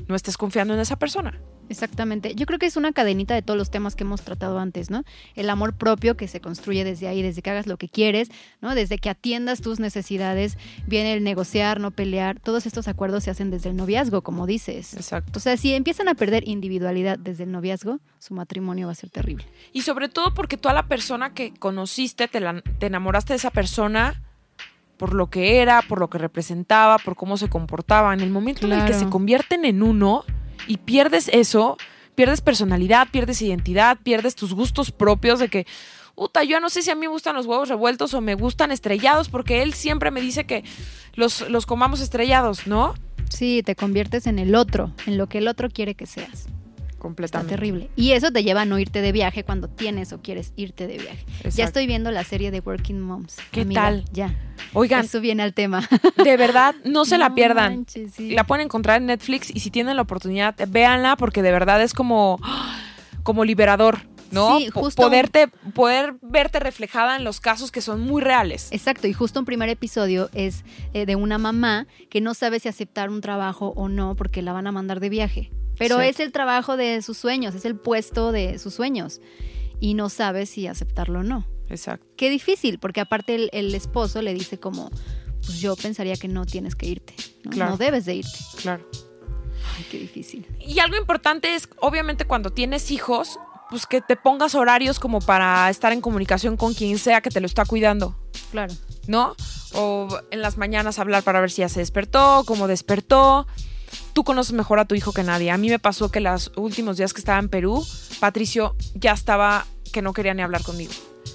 no 0.07 0.15
estés 0.15 0.37
confiando 0.37 0.73
en 0.73 0.79
esa 0.81 0.97
persona. 0.97 1.39
Exactamente. 1.69 2.35
Yo 2.35 2.45
creo 2.45 2.59
que 2.59 2.65
es 2.65 2.75
una 2.75 2.91
cadenita 2.91 3.33
de 3.33 3.41
todos 3.41 3.57
los 3.57 3.71
temas 3.71 3.95
que 3.95 4.03
hemos 4.03 4.21
tratado 4.21 4.59
antes, 4.59 4.89
¿no? 4.89 5.03
El 5.35 5.49
amor 5.49 5.73
propio 5.73 6.17
que 6.17 6.27
se 6.27 6.41
construye 6.41 6.83
desde 6.83 7.07
ahí, 7.07 7.21
desde 7.21 7.41
que 7.41 7.49
hagas 7.49 7.65
lo 7.67 7.77
que 7.77 7.87
quieres, 7.87 8.29
¿no? 8.61 8.75
Desde 8.75 8.97
que 8.97 9.09
atiendas 9.09 9.61
tus 9.61 9.79
necesidades, 9.79 10.57
viene 10.85 11.13
el 11.13 11.23
negociar, 11.23 11.79
no 11.79 11.91
pelear. 11.91 12.39
Todos 12.39 12.65
estos 12.65 12.87
acuerdos 12.89 13.23
se 13.23 13.31
hacen 13.31 13.51
desde 13.51 13.69
el 13.69 13.75
noviazgo, 13.77 14.21
como 14.21 14.47
dices. 14.47 14.93
Exacto. 14.95 15.39
O 15.39 15.41
sea, 15.41 15.55
si 15.55 15.73
empiezan 15.73 16.09
a 16.09 16.15
perder 16.15 16.47
individualidad 16.47 17.17
desde 17.17 17.43
el 17.45 17.51
noviazgo, 17.51 17.99
su 18.19 18.33
matrimonio 18.33 18.87
va 18.87 18.91
a 18.91 18.95
ser 18.95 19.09
terrible. 19.09 19.45
Y 19.71 19.81
sobre 19.83 20.09
todo 20.09 20.33
porque 20.33 20.57
tú 20.57 20.67
a 20.67 20.73
la 20.73 20.87
persona 20.87 21.33
que 21.33 21.53
conociste, 21.53 22.27
te, 22.27 22.41
la- 22.41 22.61
te 22.79 22.87
enamoraste 22.87 23.33
de 23.33 23.37
esa 23.37 23.49
persona 23.51 24.21
por 24.97 25.13
lo 25.15 25.29
que 25.31 25.57
era, 25.61 25.81
por 25.81 25.99
lo 25.99 26.09
que 26.09 26.17
representaba, 26.19 26.97
por 26.99 27.15
cómo 27.15 27.35
se 27.37 27.49
comportaba. 27.49 28.13
En 28.13 28.19
el 28.19 28.29
momento 28.29 28.67
en 28.67 28.73
el 28.73 28.85
que 28.85 28.93
se 28.93 29.07
convierten 29.09 29.65
en 29.65 29.81
uno 29.81 30.23
y 30.67 30.77
pierdes 30.77 31.29
eso, 31.29 31.77
pierdes 32.15 32.41
personalidad, 32.41 33.07
pierdes 33.11 33.41
identidad, 33.41 33.97
pierdes 34.03 34.35
tus 34.35 34.53
gustos 34.53 34.91
propios 34.91 35.39
de 35.39 35.49
que, 35.49 35.65
puta, 36.15 36.43
yo 36.43 36.59
no 36.59 36.69
sé 36.69 36.81
si 36.81 36.91
a 36.91 36.95
mí 36.95 37.01
me 37.01 37.07
gustan 37.07 37.35
los 37.35 37.45
huevos 37.45 37.69
revueltos 37.69 38.13
o 38.13 38.21
me 38.21 38.35
gustan 38.35 38.71
estrellados, 38.71 39.29
porque 39.29 39.61
él 39.61 39.73
siempre 39.73 40.11
me 40.11 40.21
dice 40.21 40.45
que 40.45 40.63
los, 41.15 41.49
los 41.49 41.65
comamos 41.65 42.01
estrellados, 42.01 42.67
¿no? 42.67 42.93
Sí, 43.29 43.63
te 43.65 43.75
conviertes 43.75 44.27
en 44.27 44.39
el 44.39 44.55
otro, 44.55 44.91
en 45.05 45.17
lo 45.17 45.27
que 45.27 45.37
el 45.37 45.47
otro 45.47 45.69
quiere 45.69 45.95
que 45.95 46.05
seas. 46.05 46.47
Está 47.01 47.07
Completamente. 47.07 47.55
terrible. 47.55 47.89
Y 47.95 48.11
eso 48.11 48.31
te 48.31 48.43
lleva 48.43 48.61
a 48.61 48.65
no 48.65 48.77
irte 48.77 49.01
de 49.01 49.11
viaje 49.11 49.43
cuando 49.43 49.67
tienes 49.67 50.13
o 50.13 50.21
quieres 50.21 50.53
irte 50.55 50.85
de 50.85 50.99
viaje. 50.99 51.25
Ya 51.55 51.65
estoy 51.65 51.87
viendo 51.87 52.11
la 52.11 52.23
serie 52.23 52.51
de 52.51 52.59
Working 52.59 52.99
Moms. 53.01 53.37
¿Qué 53.51 53.61
amiga, 53.61 53.81
tal? 53.81 54.05
Ya. 54.13 54.35
Oigan, 54.73 55.05
Eso 55.05 55.19
viene 55.19 55.41
al 55.41 55.55
tema. 55.55 55.87
de 56.23 56.37
verdad, 56.37 56.75
no 56.85 57.05
se 57.05 57.17
la 57.17 57.33
pierdan. 57.33 57.73
manches, 57.77 58.13
sí. 58.13 58.31
La 58.35 58.43
pueden 58.45 58.65
encontrar 58.65 58.97
en 59.01 59.07
Netflix 59.07 59.49
y 59.49 59.61
si 59.61 59.71
tienen 59.71 59.95
la 59.95 60.03
oportunidad, 60.03 60.55
véanla 60.69 61.15
porque 61.17 61.41
de 61.41 61.51
verdad 61.51 61.81
es 61.81 61.93
como, 61.95 62.39
como 63.23 63.45
liberador. 63.45 63.99
¿no? 64.31 64.59
Sí, 64.59 64.69
justo- 64.69 65.01
Poderte, 65.01 65.47
poder 65.73 66.13
verte 66.21 66.59
reflejada 66.61 67.17
en 67.17 67.23
los 67.25 67.41
casos 67.41 67.69
que 67.71 67.81
son 67.81 67.99
muy 67.99 68.21
reales. 68.21 68.69
Exacto, 68.71 69.07
y 69.07 69.13
justo 69.13 69.39
un 69.39 69.45
primer 69.45 69.67
episodio 69.67 70.29
es 70.33 70.63
eh, 70.93 71.05
de 71.05 71.17
una 71.17 71.37
mamá 71.37 71.85
que 72.09 72.21
no 72.21 72.33
sabe 72.33 72.59
si 72.61 72.69
aceptar 72.69 73.09
un 73.09 73.19
trabajo 73.19 73.73
o 73.75 73.89
no 73.89 74.15
porque 74.15 74.41
la 74.41 74.53
van 74.53 74.67
a 74.67 74.71
mandar 74.71 75.01
de 75.01 75.09
viaje. 75.09 75.51
Pero 75.77 75.99
Sí. 75.99 76.05
es 76.07 76.19
el 76.19 76.31
trabajo 76.31 76.77
de 76.77 77.01
sus 77.01 77.17
sueños, 77.17 77.55
es 77.55 77.65
el 77.65 77.75
puesto 77.75 78.31
de 78.31 78.59
sus 78.59 78.73
sueños. 78.73 79.21
Y 79.79 79.93
no 79.95 80.09
sabe 80.09 80.45
si 80.45 80.67
aceptarlo 80.67 81.19
o 81.19 81.23
no. 81.23 81.47
Exacto. 81.69 82.05
Qué 82.17 82.29
difícil, 82.29 82.77
porque 82.79 83.01
aparte 83.01 83.33
el, 83.35 83.49
el 83.53 83.73
esposo 83.73 84.21
le 84.21 84.33
dice 84.33 84.59
como, 84.59 84.91
pues 85.45 85.59
yo 85.59 85.75
pensaría 85.75 86.15
que 86.17 86.27
no 86.27 86.45
tienes 86.45 86.75
que 86.75 86.85
irte, 86.87 87.15
¿no? 87.43 87.51
Claro. 87.51 87.71
No 87.71 87.77
debes 87.77 88.05
de 88.05 88.15
irte. 88.15 88.37
Claro. 88.61 88.85
Ay, 89.77 89.85
qué 89.89 89.97
difícil. 89.99 90.45
Y 90.59 90.79
algo 90.79 90.97
importante 90.97 91.55
es, 91.55 91.67
obviamente, 91.79 92.25
cuando 92.25 92.49
tienes 92.51 92.91
hijos, 92.91 93.39
pues 93.69 93.87
que 93.87 94.01
te 94.01 94.17
pongas 94.17 94.53
horarios 94.53 94.99
como 94.99 95.19
para 95.19 95.69
estar 95.69 95.93
en 95.93 96.01
comunicación 96.01 96.57
con 96.57 96.73
quien 96.73 96.97
sea 96.99 97.21
que 97.21 97.29
te 97.29 97.39
lo 97.39 97.45
está 97.47 97.63
cuidando, 97.65 98.15
Claro. 98.51 98.73
¿no? 99.07 99.35
O 99.73 100.09
en 100.29 100.41
las 100.41 100.57
mañanas 100.57 100.99
hablar 100.99 101.23
para 101.23 101.39
ver 101.39 101.49
si 101.49 101.61
ya 101.61 101.69
se 101.69 101.79
despertó, 101.79 102.43
cómo 102.45 102.67
despertó. 102.67 103.47
Tú 104.13 104.23
conoces 104.23 104.53
mejor 104.53 104.79
a 104.79 104.85
tu 104.85 104.95
hijo 104.95 105.13
que 105.13 105.23
nadie. 105.23 105.51
A 105.51 105.57
mí 105.57 105.69
me 105.69 105.79
pasó 105.79 106.09
que 106.09 106.19
los 106.19 106.51
últimos 106.55 106.97
días 106.97 107.13
que 107.13 107.19
estaba 107.19 107.39
en 107.39 107.49
Perú, 107.49 107.85
Patricio 108.19 108.75
ya 108.93 109.13
estaba 109.13 109.65
que 109.91 110.01
no 110.01 110.13
quería 110.13 110.33
ni 110.33 110.41
hablar 110.41 110.63
conmigo. 110.63 110.91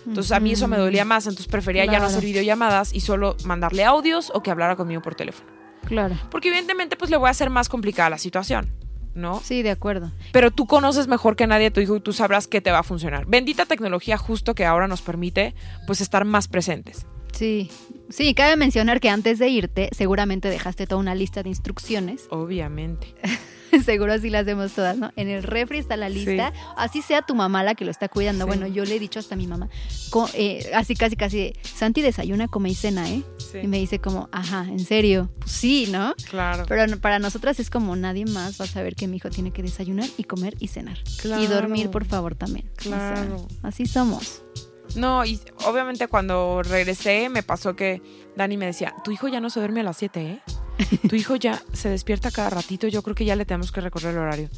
Entonces 0.07 0.33
a 0.33 0.41
mí 0.41 0.53
eso 0.53 0.69
me 0.69 0.77
dolía 0.77 1.05
más, 1.05 1.27
entonces 1.27 1.49
prefería 1.49 1.85
ya 1.85 1.99
no 1.99 2.07
hacer 2.07 2.25
videollamadas 2.25 2.95
y 2.95 3.01
solo 3.01 3.37
mandarle 3.45 3.85
audios 3.85 4.31
o 4.35 4.43
que 4.43 4.51
hablara 4.51 4.77
conmigo 4.77 5.03
por 5.03 5.15
teléfono. 5.15 5.51
Claro. 5.85 6.17
Porque 6.31 6.49
evidentemente 6.49 6.97
pues 6.97 7.11
le 7.11 7.17
voy 7.17 7.29
a 7.29 7.31
hacer 7.31 7.51
más 7.51 7.69
complicada 7.69 8.11
la 8.11 8.19
situación, 8.19 8.73
¿no? 9.15 9.41
Sí, 9.43 9.63
de 9.63 9.71
acuerdo. 9.71 10.13
Pero 10.33 10.51
tú 10.51 10.67
conoces 10.67 11.07
mejor 11.07 11.37
que 11.37 11.47
nadie 11.47 11.67
a 11.67 11.73
tu 11.73 11.81
hijo 11.81 11.97
y 11.97 12.01
tú 12.01 12.13
sabrás 12.13 12.49
qué 12.49 12.61
te 12.61 12.73
va 12.73 12.81
a 12.81 12.83
funcionar. 12.83 13.27
Bendita 13.27 13.67
tecnología 13.67 14.17
justo 14.19 14.55
que 14.55 14.65
ahora 14.65 14.89
nos 14.89 15.03
permite 15.03 15.55
pues 15.87 16.01
estar 16.01 16.25
más 16.25 16.49
presentes. 16.49 17.07
Sí. 17.37 17.71
Sí, 18.09 18.35
cabe 18.35 18.57
mencionar 18.57 19.01
que 19.01 19.09
antes 19.09 19.39
de 19.39 19.49
irte, 19.49 19.89
seguramente 19.93 20.49
dejaste 20.49 20.87
toda 20.87 21.01
una 21.01 21.15
lista 21.15 21.43
de 21.43 21.49
instrucciones. 21.49 22.27
Obviamente. 22.31 23.15
Seguro 23.85 24.13
así 24.13 24.31
las 24.31 24.43
hacemos 24.43 24.73
todas, 24.73 24.97
¿no? 24.97 25.11
En 25.17 25.29
el 25.29 25.43
refri 25.43 25.79
está 25.79 25.97
la 25.97 26.09
lista. 26.09 26.53
Así 26.77 27.03
sea 27.03 27.23
tu 27.23 27.35
mamá 27.35 27.63
la 27.65 27.75
que 27.75 27.85
lo 27.85 27.91
está 27.91 28.09
cuidando. 28.09 28.45
Sí. 28.45 28.49
Bueno, 28.49 28.69
yo 28.69 28.85
le 28.85 28.95
he 28.95 28.99
dicho 29.01 29.19
hasta 29.19 29.35
a 29.35 29.39
mi 29.39 29.47
mamá, 29.49 29.69
co- 30.11 30.31
eh, 30.35 30.71
así 30.73 30.95
casi, 30.95 31.17
casi, 31.17 31.53
Santi 31.63 32.01
desayuna, 32.01 32.47
come 32.49 32.71
y 32.71 32.75
cena, 32.77 33.11
¿eh? 33.11 33.23
Sí. 33.39 33.59
Y 33.65 33.67
me 33.67 33.79
dice 33.79 33.99
como, 33.99 34.29
ajá, 34.33 34.65
¿en 34.69 34.79
serio? 34.79 35.31
Pues 35.41 35.51
sí, 35.51 35.89
¿no? 35.91 36.15
Claro. 36.31 36.65
Pero 36.69 36.99
para 37.01 37.19
nosotras 37.19 37.59
es 37.61 37.69
como 37.69 37.97
nadie 37.97 38.25
más 38.25 38.59
va 38.59 38.65
a 38.67 38.69
saber 38.69 38.95
que 38.95 39.09
mi 39.09 39.17
hijo 39.17 39.29
tiene 39.31 39.51
que 39.51 39.63
desayunar 39.63 40.09
y 40.17 40.25
comer 40.25 40.55
y 40.61 40.69
cenar. 40.69 40.99
Y 41.05 41.17
Claro. 41.19 41.47
dormir, 41.49 41.91
por 41.91 42.05
favor, 42.07 42.35
también. 42.37 42.71
O 42.79 42.83
sea, 42.85 43.15
Claro. 43.15 43.47
así 43.63 43.85
somos. 43.85 44.43
No, 44.97 45.25
y 45.25 45.41
obviamente 45.65 46.09
cuando 46.09 46.63
regresé 46.63 47.29
me 47.29 47.43
pasó 47.43 47.77
que 47.77 48.03
Dani 48.37 48.57
me 48.57 48.67
decía, 48.67 48.95
tu 49.05 49.11
hijo 49.11 49.29
ya 49.29 49.41
no 49.41 49.51
se 49.51 49.61
duerme 49.61 49.81
a 49.81 49.85
las 49.85 49.97
7, 49.99 50.21
¿eh? 50.21 50.41
Tu 51.09 51.17
hijo 51.17 51.37
ya 51.37 51.63
se 51.73 51.89
despierta 51.89 52.31
cada 52.31 52.51
ratito, 52.51 52.87
yo 52.89 53.03
creo 53.03 53.15
que 53.15 53.25
ya 53.25 53.37
le 53.37 53.45
tenemos 53.47 53.73
que 53.73 53.81
recorrer 53.81 54.15
el 54.15 54.19
horario. 54.21 54.51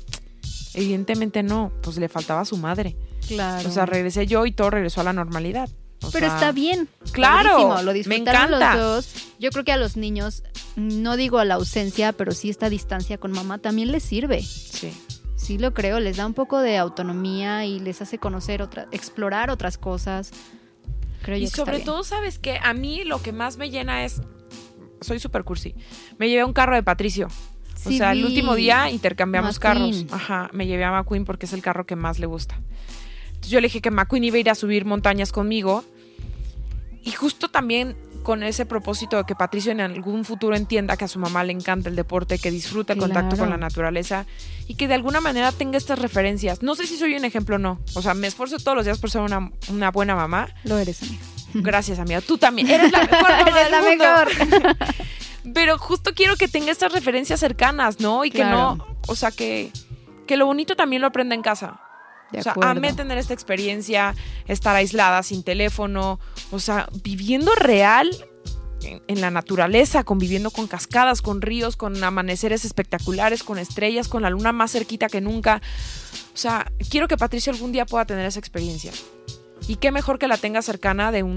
Evidentemente 0.75 1.42
no, 1.42 1.73
pues 1.83 1.97
le 1.99 2.09
faltaba 2.09 2.40
a 2.40 2.45
su 2.45 2.57
madre. 2.57 2.97
Claro. 3.26 3.68
O 3.68 3.73
sea, 3.73 3.87
regresé 3.87 4.26
yo 4.26 4.47
y 4.47 4.52
todo 4.52 4.71
regresó 4.71 5.00
a 5.00 5.04
la 5.04 5.12
normalidad. 5.12 5.68
O 6.02 6.11
Pero 6.12 6.26
sea, 6.26 6.35
está 6.37 6.52
bien. 6.52 6.88
Claro, 7.12 7.50
padrísimo, 7.50 7.83
Lo 7.83 7.92
me 7.92 7.95
disfrutaron 7.95 8.54
encanta. 8.54 8.76
los 8.76 9.07
dos. 9.07 9.14
Yo 9.40 9.50
creo 9.50 9.64
que 9.64 9.73
a 9.73 9.76
los 9.76 9.97
niños, 9.97 10.45
no 10.76 11.16
digo 11.16 11.38
a 11.38 11.45
la 11.45 11.54
ausencia, 11.54 12.12
pero 12.12 12.33
sí 12.33 12.50
esta 12.50 12.71
distancia 12.71 13.18
con 13.18 13.33
mamá 13.33 13.59
también 13.59 13.90
les 13.90 14.04
sirve. 14.04 14.42
Sí. 14.42 14.92
Sí 15.49 15.57
lo 15.57 15.73
creo, 15.73 15.99
les 15.99 16.19
da 16.19 16.26
un 16.26 16.35
poco 16.35 16.61
de 16.61 16.76
autonomía 16.76 17.64
y 17.64 17.81
les 17.81 18.02
hace 18.02 18.19
conocer 18.19 18.61
otra, 18.61 18.87
explorar 18.93 19.49
otras 19.49 19.78
cosas. 19.78 20.31
Creo 21.23 21.38
Y 21.38 21.45
que 21.45 21.47
sobre 21.47 21.81
todo, 21.81 22.05
¿sabes 22.05 22.38
qué? 22.38 22.61
A 22.62 22.75
mí 22.75 23.02
lo 23.05 23.23
que 23.23 23.33
más 23.33 23.57
me 23.57 23.71
llena 23.71 24.05
es. 24.05 24.21
Soy 25.00 25.19
super 25.19 25.45
cursi. 25.45 25.75
Me 26.19 26.28
llevé 26.28 26.45
un 26.45 26.52
carro 26.52 26.75
de 26.75 26.83
Patricio. 26.83 27.28
o 27.28 27.78
Sí, 27.78 27.97
sea, 27.97 28.12
el 28.12 28.26
último 28.26 28.57
día 28.57 28.90
intercambiamos 28.90 29.59
carros. 29.59 30.05
Ajá, 30.11 30.51
me 30.53 30.66
llevé 30.66 30.85
a 30.85 30.90
McQueen 30.92 31.25
porque 31.25 31.46
es 31.46 31.55
el 31.55 31.62
carro 31.62 31.87
que 31.87 31.96
más 31.96 32.18
le 32.18 32.27
gusta. 32.27 32.61
Entonces 33.29 33.49
yo 33.51 33.62
le 33.62 33.68
dije 33.68 33.81
que 33.81 33.90
McQueen 33.90 34.25
iba 34.25 34.37
a 34.37 34.40
ir 34.40 34.51
a 34.51 34.55
subir 34.55 34.85
montañas 34.85 35.33
conmigo. 35.33 35.83
Y 37.03 37.12
justo 37.12 37.49
también 37.49 37.96
con 38.22 38.42
ese 38.42 38.66
propósito 38.66 39.16
de 39.16 39.24
que 39.24 39.35
Patricio 39.35 39.72
en 39.72 39.81
algún 39.81 40.24
futuro 40.24 40.54
entienda 40.57 40.96
que 40.96 41.04
a 41.04 41.09
su 41.09 41.18
mamá 41.18 41.44
le 41.44 41.52
encanta 41.52 41.88
el 41.88 41.96
deporte, 41.96 42.38
que 42.38 42.50
disfruta 42.50 42.92
el 42.92 42.98
contacto 42.98 43.37
con 43.37 43.48
la 43.50 43.57
naturaleza 43.57 44.26
y 44.66 44.74
que 44.74 44.87
de 44.88 44.94
alguna 44.94 45.20
manera 45.20 45.52
tenga 45.52 45.78
estas 45.78 45.98
referencias. 45.98 46.62
No 46.62 46.74
sé 46.74 46.87
si 46.87 46.96
soy 46.96 47.14
un 47.14 47.24
ejemplo 47.24 47.57
o 47.57 47.59
no. 47.59 47.81
O 47.94 48.02
sea, 48.02 48.14
me 48.14 48.26
esfuerzo 48.26 48.59
todos 48.59 48.76
los 48.76 48.85
días 48.85 48.98
por 48.98 49.11
ser 49.11 49.22
una, 49.22 49.50
una 49.70 49.90
buena 49.90 50.14
mamá. 50.14 50.48
Lo 50.64 50.76
eres, 50.78 51.02
amiga. 51.02 51.22
Gracias, 51.54 51.98
amiga. 51.98 52.20
Tú 52.20 52.37
también. 52.37 52.68
Eres 52.68 52.92
la 52.92 53.00
mejor 53.04 53.22
mamá 53.22 53.40
Eres 53.40 53.54
del 53.54 53.70
la 53.72 53.81
mundo. 53.81 54.04
mejor. 54.04 54.76
Pero 55.54 55.78
justo 55.78 56.12
quiero 56.14 56.37
que 56.37 56.48
tenga 56.48 56.70
estas 56.70 56.92
referencias 56.92 57.40
cercanas, 57.40 58.00
¿no? 58.00 58.24
Y 58.24 58.31
que 58.31 58.44
no, 58.44 58.87
o 59.07 59.14
sea, 59.14 59.31
que, 59.31 59.70
que 60.26 60.37
lo 60.37 60.44
bonito 60.44 60.76
también 60.76 61.00
lo 61.00 61.09
aprenda 61.09 61.35
en 61.35 61.40
casa. 61.42 61.81
De 62.33 62.41
o 62.41 62.43
sea, 62.43 62.53
acuerdo. 62.53 62.71
amé 62.71 62.93
tener 62.93 63.19
esta 63.19 63.35
experiencia, 63.35 64.14
estar 64.47 64.77
aislada, 64.77 65.23
sin 65.23 65.43
teléfono, 65.43 66.21
o 66.51 66.59
sea, 66.61 66.88
viviendo 67.03 67.55
real 67.55 68.11
en, 68.83 69.03
en 69.07 69.21
la 69.21 69.31
naturaleza, 69.31 70.05
conviviendo 70.05 70.51
con 70.51 70.67
cascadas, 70.67 71.23
con 71.23 71.41
ríos, 71.41 71.77
con 71.77 72.03
amaneceres 72.05 72.64
espectaculares, 72.64 73.43
con 73.43 73.59
estrellas, 73.59 74.09
con 74.09 74.23
la 74.23 74.31
luna 74.31 74.53
más 74.53 74.73
cerquita 74.73 75.09
que 75.09 75.21
nunca. 75.21 75.62
O 76.35 76.37
sea, 76.37 76.71
quiero 76.91 77.09
que 77.09 77.17
Patricia 77.17 77.53
algún 77.53 77.73
día 77.73 77.87
pueda 77.87 78.05
tener 78.05 78.27
esa 78.27 78.38
experiencia. 78.38 78.93
Y 79.68 79.76
qué 79.76 79.92
mejor 79.92 80.18
que 80.18 80.26
la 80.28 80.38
tenga 80.38 80.62
cercana 80.62 81.12
de 81.12 81.22
un, 81.22 81.37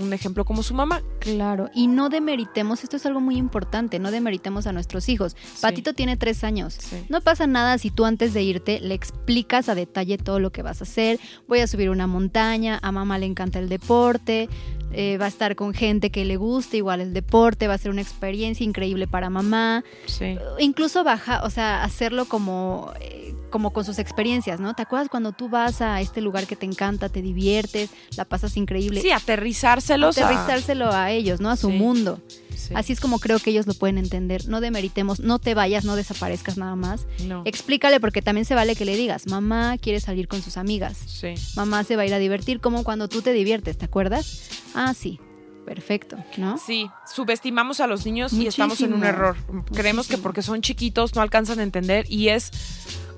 un 0.00 0.12
ejemplo 0.12 0.44
como 0.44 0.62
su 0.62 0.72
mamá. 0.72 1.02
Claro, 1.18 1.68
y 1.74 1.88
no 1.88 2.08
demeritemos, 2.08 2.84
esto 2.84 2.96
es 2.96 3.04
algo 3.06 3.20
muy 3.20 3.36
importante, 3.36 3.98
no 3.98 4.10
demeritemos 4.10 4.66
a 4.68 4.72
nuestros 4.72 5.08
hijos. 5.08 5.36
Patito 5.60 5.92
tiene 5.92 6.16
tres 6.16 6.44
años. 6.44 6.74
Sí. 6.78 7.04
No 7.08 7.20
pasa 7.20 7.46
nada 7.46 7.76
si 7.78 7.90
tú 7.90 8.04
antes 8.04 8.34
de 8.34 8.42
irte 8.42 8.80
le 8.80 8.94
explicas 8.94 9.68
a 9.68 9.74
detalle 9.74 10.16
todo 10.16 10.38
lo 10.38 10.52
que 10.52 10.62
vas 10.62 10.80
a 10.80 10.84
hacer. 10.84 11.18
Voy 11.48 11.58
a 11.58 11.66
subir 11.66 11.90
una 11.90 12.06
montaña, 12.06 12.78
a 12.82 12.92
mamá 12.92 13.18
le 13.18 13.26
encanta 13.26 13.58
el 13.58 13.68
deporte, 13.68 14.48
eh, 14.92 15.16
va 15.18 15.24
a 15.26 15.28
estar 15.28 15.56
con 15.56 15.74
gente 15.74 16.10
que 16.10 16.24
le 16.24 16.36
guste 16.36 16.76
igual 16.78 17.00
el 17.00 17.12
deporte, 17.12 17.68
va 17.68 17.74
a 17.74 17.78
ser 17.78 17.90
una 17.90 18.00
experiencia 18.02 18.64
increíble 18.64 19.06
para 19.06 19.30
mamá. 19.30 19.84
Sí. 20.06 20.36
Incluso 20.58 21.04
baja, 21.04 21.42
o 21.44 21.50
sea, 21.50 21.82
hacerlo 21.84 22.26
como, 22.26 22.92
eh, 23.00 23.34
como 23.50 23.72
con 23.72 23.84
sus 23.84 23.98
experiencias, 23.98 24.60
¿no? 24.60 24.74
¿Te 24.74 24.82
acuerdas 24.82 25.08
cuando 25.08 25.32
tú 25.32 25.48
vas 25.48 25.80
a 25.82 26.00
este 26.00 26.20
lugar 26.20 26.46
que 26.46 26.56
te 26.56 26.66
encanta, 26.66 27.08
te 27.08 27.20
diviertes, 27.22 27.90
la 28.16 28.24
pasas 28.24 28.56
increíble? 28.56 29.00
Sí, 29.00 29.10
aterrizárselos. 29.10 30.16
a- 30.18 30.26
aterrizárselo 30.26 30.90
a 30.92 31.10
ellos, 31.10 31.40
¿no? 31.40 31.50
A 31.50 31.56
su 31.56 31.68
Sí. 31.68 31.74
mundo. 31.74 32.20
Sí. 32.56 32.74
Así 32.74 32.92
es 32.92 33.00
como 33.00 33.18
creo 33.18 33.38
que 33.38 33.50
ellos 33.50 33.66
lo 33.66 33.74
pueden 33.74 33.98
entender. 33.98 34.46
No 34.48 34.60
demeritemos, 34.60 35.20
no 35.20 35.38
te 35.38 35.54
vayas, 35.54 35.84
no 35.84 35.96
desaparezcas 35.96 36.56
nada 36.58 36.76
más. 36.76 37.06
No. 37.26 37.42
Explícale 37.44 37.98
porque 37.98 38.22
también 38.22 38.44
se 38.44 38.54
vale 38.54 38.76
que 38.76 38.84
le 38.84 38.96
digas, 38.96 39.26
mamá 39.26 39.76
quiere 39.78 40.00
salir 40.00 40.28
con 40.28 40.42
sus 40.42 40.56
amigas, 40.56 40.96
Sí. 41.06 41.34
mamá 41.56 41.82
se 41.84 41.96
va 41.96 42.02
a 42.02 42.06
ir 42.06 42.14
a 42.14 42.18
divertir 42.18 42.60
como 42.60 42.84
cuando 42.84 43.08
tú 43.08 43.20
te 43.20 43.32
diviertes, 43.32 43.78
¿te 43.78 43.84
acuerdas? 43.86 44.48
Ah, 44.74 44.81
sí, 44.94 45.20
perfecto, 45.66 46.16
¿no? 46.36 46.58
Sí, 46.58 46.88
subestimamos 47.12 47.80
a 47.80 47.86
los 47.86 48.04
niños 48.06 48.32
y 48.32 48.46
estamos 48.46 48.80
en 48.80 48.94
un 48.94 49.04
error. 49.04 49.36
Creemos 49.74 50.08
que 50.08 50.18
porque 50.18 50.42
son 50.42 50.60
chiquitos 50.62 51.14
no 51.14 51.22
alcanzan 51.22 51.58
a 51.60 51.62
entender 51.62 52.06
y 52.10 52.28
es 52.28 52.50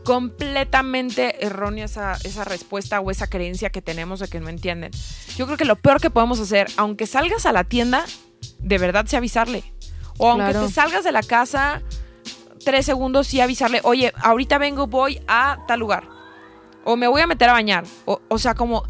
completamente 0.04 1.44
errónea 1.44 1.86
esa, 1.86 2.16
esa 2.24 2.44
respuesta 2.44 3.00
o 3.00 3.10
esa 3.10 3.26
creencia 3.26 3.70
que 3.70 3.82
tenemos 3.82 4.20
de 4.20 4.28
que 4.28 4.40
no 4.40 4.48
entienden. 4.48 4.90
Yo 5.36 5.46
creo 5.46 5.56
que 5.58 5.64
lo 5.64 5.76
peor 5.76 6.00
que 6.00 6.10
podemos 6.10 6.40
hacer, 6.40 6.68
aunque 6.76 7.06
salgas 7.06 7.46
a 7.46 7.52
la 7.52 7.64
tienda, 7.64 8.04
de 8.58 8.78
verdad 8.78 9.06
sí 9.08 9.16
avisarle. 9.16 9.64
O 10.18 10.30
aunque 10.30 10.50
Claro. 10.52 10.66
te 10.66 10.72
salgas 10.72 11.04
de 11.04 11.12
la 11.12 11.22
casa 11.22 11.82
tres 12.64 12.86
segundos, 12.86 13.26
sí 13.26 13.40
avisarle, 13.40 13.80
oye, 13.84 14.12
ahorita 14.16 14.58
vengo, 14.58 14.86
voy 14.86 15.20
a 15.26 15.58
tal 15.66 15.80
lugar. 15.80 16.08
O 16.84 16.96
me 16.96 17.08
voy 17.08 17.20
a 17.22 17.26
meter 17.26 17.48
a 17.48 17.52
bañar. 17.52 17.84
O, 18.04 18.20
o 18.28 18.38
sea, 18.38 18.54
como 18.54 18.84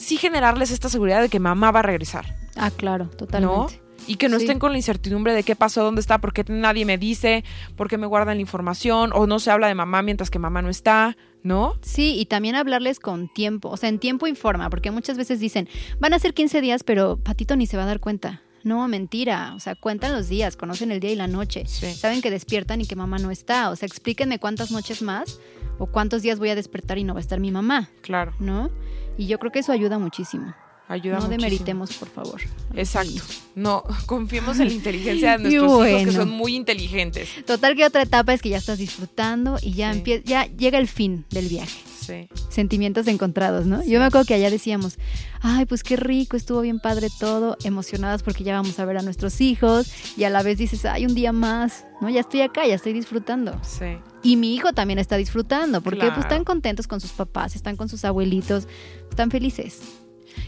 sí 0.00 0.16
generarles 0.16 0.70
esta 0.70 0.88
seguridad 0.88 1.20
de 1.20 1.28
que 1.28 1.38
mamá 1.38 1.70
va 1.70 1.80
a 1.80 1.82
regresar. 1.82 2.34
Ah, 2.56 2.70
claro, 2.70 3.06
totalmente. 3.10 3.80
Y 4.06 4.16
que 4.16 4.28
no 4.28 4.38
Sí. 4.38 4.44
estén 4.44 4.58
con 4.58 4.72
la 4.72 4.78
incertidumbre 4.78 5.34
de 5.34 5.42
qué 5.42 5.54
pasó, 5.54 5.84
dónde 5.84 6.00
está, 6.00 6.18
por 6.18 6.32
qué 6.32 6.42
nadie 6.48 6.84
me 6.84 6.96
dice, 6.98 7.44
por 7.76 7.88
qué 7.88 7.98
me 7.98 8.06
guardan 8.06 8.38
la 8.38 8.40
información, 8.40 9.10
o 9.14 9.26
no 9.26 9.38
se 9.38 9.50
habla 9.50 9.68
de 9.68 9.74
mamá 9.74 10.02
mientras 10.02 10.30
que 10.30 10.38
mamá 10.38 10.62
no 10.62 10.70
está, 10.70 11.16
¿no? 11.42 11.74
Sí, 11.82 12.16
y 12.18 12.24
también 12.26 12.54
hablarles 12.56 12.98
con 12.98 13.28
tiempo, 13.28 13.68
o 13.68 13.76
sea, 13.76 13.88
en 13.90 13.98
tiempo 13.98 14.26
informa, 14.26 14.70
porque 14.70 14.90
muchas 14.90 15.16
veces 15.18 15.38
dicen, 15.38 15.68
van 16.00 16.14
a 16.14 16.18
ser 16.18 16.32
15 16.34 16.60
días, 16.62 16.82
pero 16.82 17.18
Patito 17.18 17.54
ni 17.56 17.66
se 17.66 17.76
va 17.76 17.82
a 17.84 17.86
dar 17.86 18.00
cuenta. 18.00 18.42
No, 18.64 18.86
mentira, 18.88 19.52
o 19.54 19.60
sea, 19.60 19.74
cuentan 19.74 20.12
los 20.12 20.28
días, 20.28 20.56
conocen 20.56 20.92
el 20.92 21.00
día 21.00 21.12
y 21.12 21.16
la 21.16 21.26
noche, 21.28 21.64
Sí. 21.66 21.92
saben 21.94 22.20
que 22.20 22.30
despiertan 22.30 22.80
y 22.80 22.86
que 22.86 22.96
mamá 22.96 23.18
no 23.18 23.30
está, 23.30 23.70
o 23.70 23.76
sea, 23.76 23.86
explíquenme 23.86 24.38
cuántas 24.38 24.70
noches 24.70 25.02
más 25.02 25.38
o 25.78 25.86
cuántos 25.86 26.20
días 26.22 26.38
voy 26.38 26.50
a 26.50 26.54
despertar 26.54 26.98
y 26.98 27.04
no 27.04 27.14
va 27.14 27.20
a 27.20 27.22
estar 27.22 27.38
mi 27.40 27.50
mamá, 27.50 27.90
Claro, 28.02 28.32
¿no? 28.38 28.70
Y 29.18 29.26
yo 29.26 29.38
creo 29.38 29.52
que 29.52 29.58
eso 29.60 29.72
ayuda 29.72 29.98
muchísimo. 29.98 30.54
ayuda 30.88 31.16
no 31.16 31.20
muchísimo. 31.26 31.42
demeritemos, 31.42 31.92
por 31.94 32.08
favor. 32.08 32.40
Exacto. 32.74 33.22
No, 33.54 33.82
confiemos 34.06 34.58
en 34.58 34.68
la 34.68 34.74
inteligencia 34.74 35.32
de 35.38 35.44
nuestros 35.44 35.64
hijos, 35.64 35.84
que 35.86 35.92
bueno. 35.92 36.12
son 36.12 36.30
muy 36.30 36.56
inteligentes. 36.56 37.28
Total 37.46 37.76
que 37.76 37.84
otra 37.84 38.02
etapa 38.02 38.32
es 38.34 38.42
que 38.42 38.48
ya 38.48 38.56
estás 38.58 38.78
disfrutando 38.78 39.58
y 39.62 39.72
ya 39.74 39.92
Sí. 39.94 40.22
ya 40.24 40.46
llega 40.46 40.78
el 40.78 40.88
fin 40.88 41.24
del 41.30 41.48
viaje. 41.48 41.78
Sí. 42.00 42.28
Sentimientos 42.48 43.06
encontrados, 43.06 43.66
¿no? 43.66 43.84
Yo 43.84 43.98
me 44.00 44.06
acuerdo 44.06 44.24
que 44.26 44.34
allá 44.34 44.50
decíamos, 44.50 44.98
ay, 45.42 45.66
pues 45.66 45.82
qué 45.82 45.96
rico, 45.96 46.36
estuvo 46.36 46.60
bien 46.62 46.80
padre 46.80 47.08
todo, 47.18 47.56
emocionadas 47.64 48.22
porque 48.22 48.42
ya 48.44 48.54
vamos 48.54 48.78
a 48.78 48.84
ver 48.84 48.96
a 48.98 49.02
nuestros 49.02 49.40
hijos 49.40 49.92
y 50.16 50.24
a 50.24 50.30
la 50.30 50.42
vez 50.42 50.58
dices, 50.58 50.84
ay, 50.86 51.06
un 51.06 51.14
día 51.14 51.32
más, 51.32 51.84
¿no? 52.00 52.08
Ya 52.08 52.20
estoy 52.20 52.40
acá, 52.40 52.66
ya 52.66 52.74
estoy 52.74 52.92
disfrutando. 52.92 53.58
Sí. 53.62 53.98
Y 54.22 54.36
mi 54.36 54.54
hijo 54.54 54.72
también 54.72 54.98
está 54.98 55.16
disfrutando 55.16 55.80
porque 55.82 56.00
Claro. 56.00 56.14
pues 56.14 56.24
están 56.26 56.44
contentos 56.44 56.86
con 56.86 57.00
sus 57.00 57.12
papás, 57.12 57.54
están 57.54 57.76
con 57.76 57.88
sus 57.88 58.04
abuelitos, 58.04 58.66
están 59.10 59.30
felices. 59.30 59.80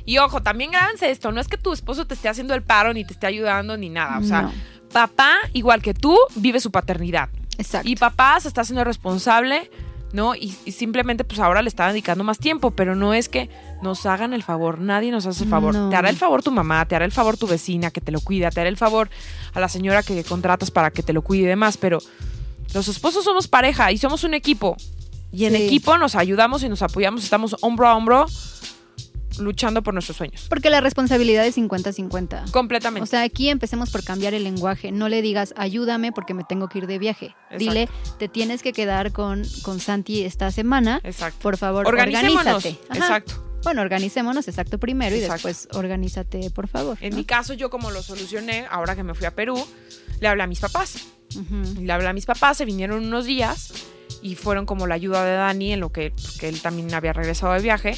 Y 0.04 0.18
ojo, 0.18 0.42
también 0.42 0.70
grábense 0.70 1.10
esto, 1.10 1.32
no 1.32 1.40
es 1.40 1.48
que 1.48 1.56
tu 1.58 1.72
esposo 1.72 2.06
te 2.06 2.14
esté 2.14 2.28
haciendo 2.28 2.54
el 2.54 2.62
paro 2.62 2.92
ni 2.92 3.04
te 3.04 3.12
esté 3.12 3.26
ayudando 3.26 3.76
ni 3.76 3.88
nada. 3.90 4.18
O 4.18 4.22
sea, 4.24 4.42
No. 4.42 4.52
papá, 4.92 5.34
igual 5.52 5.82
que 5.82 5.92
tú, 5.94 6.16
vive 6.36 6.60
su 6.60 6.70
paternidad. 6.70 7.28
Exacto. 7.58 7.88
Y 7.88 7.96
papá 7.96 8.40
se 8.40 8.48
está 8.48 8.62
haciendo 8.62 8.82
responsable, 8.84 9.70
¿no? 10.12 10.34
Y, 10.34 10.54
y 10.64 10.72
simplemente 10.72 11.24
pues 11.24 11.40
ahora 11.40 11.62
le 11.62 11.68
está 11.68 11.88
dedicando 11.88 12.22
más 12.24 12.38
tiempo, 12.38 12.70
pero 12.70 12.94
no 12.94 13.14
es 13.14 13.28
que 13.28 13.48
nos 13.82 14.04
hagan 14.06 14.32
el 14.34 14.42
favor, 14.42 14.78
nadie 14.78 15.10
nos 15.10 15.26
hace 15.26 15.44
el 15.44 15.50
favor. 15.50 15.74
No. 15.74 15.88
Te 15.90 15.96
hará 15.96 16.10
el 16.10 16.16
favor 16.16 16.42
tu 16.42 16.50
mamá, 16.52 16.84
te 16.86 16.94
hará 16.94 17.04
el 17.04 17.12
favor 17.12 17.36
tu 17.36 17.46
vecina 17.46 17.90
que 17.90 18.00
te 18.00 18.12
lo 18.12 18.20
cuida, 18.20 18.50
te 18.50 18.60
hará 18.60 18.68
el 18.68 18.76
favor 18.76 19.08
a 19.54 19.60
la 19.60 19.68
señora 19.68 20.02
que 20.02 20.22
contratas 20.24 20.70
para 20.70 20.90
que 20.90 21.02
te 21.02 21.12
lo 21.12 21.22
cuide 21.22 21.44
y 21.44 21.46
demás, 21.46 21.76
pero 21.76 21.98
los 22.74 22.88
esposos 22.88 23.24
somos 23.24 23.48
pareja 23.48 23.90
y 23.92 23.98
somos 23.98 24.24
un 24.24 24.34
equipo. 24.34 24.76
Y 25.32 25.46
en 25.46 25.54
Sí. 25.56 25.62
equipo 25.64 25.96
nos 25.96 26.14
ayudamos 26.14 26.62
y 26.62 26.68
nos 26.68 26.82
apoyamos, 26.82 27.24
estamos 27.24 27.56
hombro 27.62 27.88
a 27.88 27.96
hombro 27.96 28.26
luchando 29.38 29.82
por 29.82 29.94
nuestros 29.94 30.16
sueños. 30.16 30.46
Porque 30.48 30.70
la 30.70 30.80
responsabilidad 30.80 31.46
es 31.46 31.56
50-50. 31.56 32.50
Completamente. 32.50 33.02
O 33.02 33.06
sea, 33.06 33.22
aquí 33.22 33.48
empecemos 33.48 33.90
por 33.90 34.04
cambiar 34.04 34.34
el 34.34 34.44
lenguaje. 34.44 34.92
No 34.92 35.08
le 35.08 35.22
digas, 35.22 35.54
ayúdame 35.56 36.12
porque 36.12 36.34
me 36.34 36.44
tengo 36.44 36.68
que 36.68 36.78
ir 36.78 36.86
de 36.86 36.98
viaje. 36.98 37.34
Exacto. 37.50 37.58
Dile, 37.58 37.88
te 38.18 38.28
tienes 38.28 38.62
que 38.62 38.72
quedar 38.72 39.12
con, 39.12 39.42
con 39.62 39.80
Santi 39.80 40.22
esta 40.22 40.50
semana. 40.50 41.00
Exacto. 41.04 41.38
Por 41.42 41.56
favor, 41.56 41.86
organízate. 41.86 42.78
Exacto. 42.92 43.42
Bueno, 43.62 43.82
organicémonos, 43.82 44.48
exacto, 44.48 44.78
primero 44.78 45.14
Exacto. 45.14 45.48
y 45.48 45.52
después 45.52 45.76
organízate, 45.76 46.50
por 46.50 46.66
favor. 46.66 46.98
En 47.00 47.10
¿no? 47.10 47.18
mi 47.18 47.24
caso, 47.24 47.54
yo 47.54 47.70
como 47.70 47.92
lo 47.92 48.02
solucioné, 48.02 48.66
ahora 48.68 48.96
que 48.96 49.04
me 49.04 49.14
fui 49.14 49.24
a 49.24 49.34
Perú, 49.36 49.64
le 50.20 50.28
hablé 50.28 50.42
a 50.42 50.46
mis 50.48 50.58
papás. 50.58 50.96
Ujú. 51.36 51.80
Le 51.80 51.92
hablé 51.92 52.08
a 52.08 52.12
mis 52.12 52.26
papás, 52.26 52.56
se 52.56 52.64
vinieron 52.64 53.04
unos 53.04 53.24
días 53.24 53.72
y 54.20 54.34
fueron 54.34 54.66
como 54.66 54.86
la 54.86 54.96
ayuda 54.96 55.24
de 55.24 55.32
Dani 55.32 55.72
en 55.72 55.80
lo 55.80 55.92
que, 55.92 56.10
porque 56.10 56.48
él 56.48 56.60
también 56.60 56.92
había 56.92 57.12
regresado 57.12 57.52
de 57.52 57.60
viaje. 57.60 57.96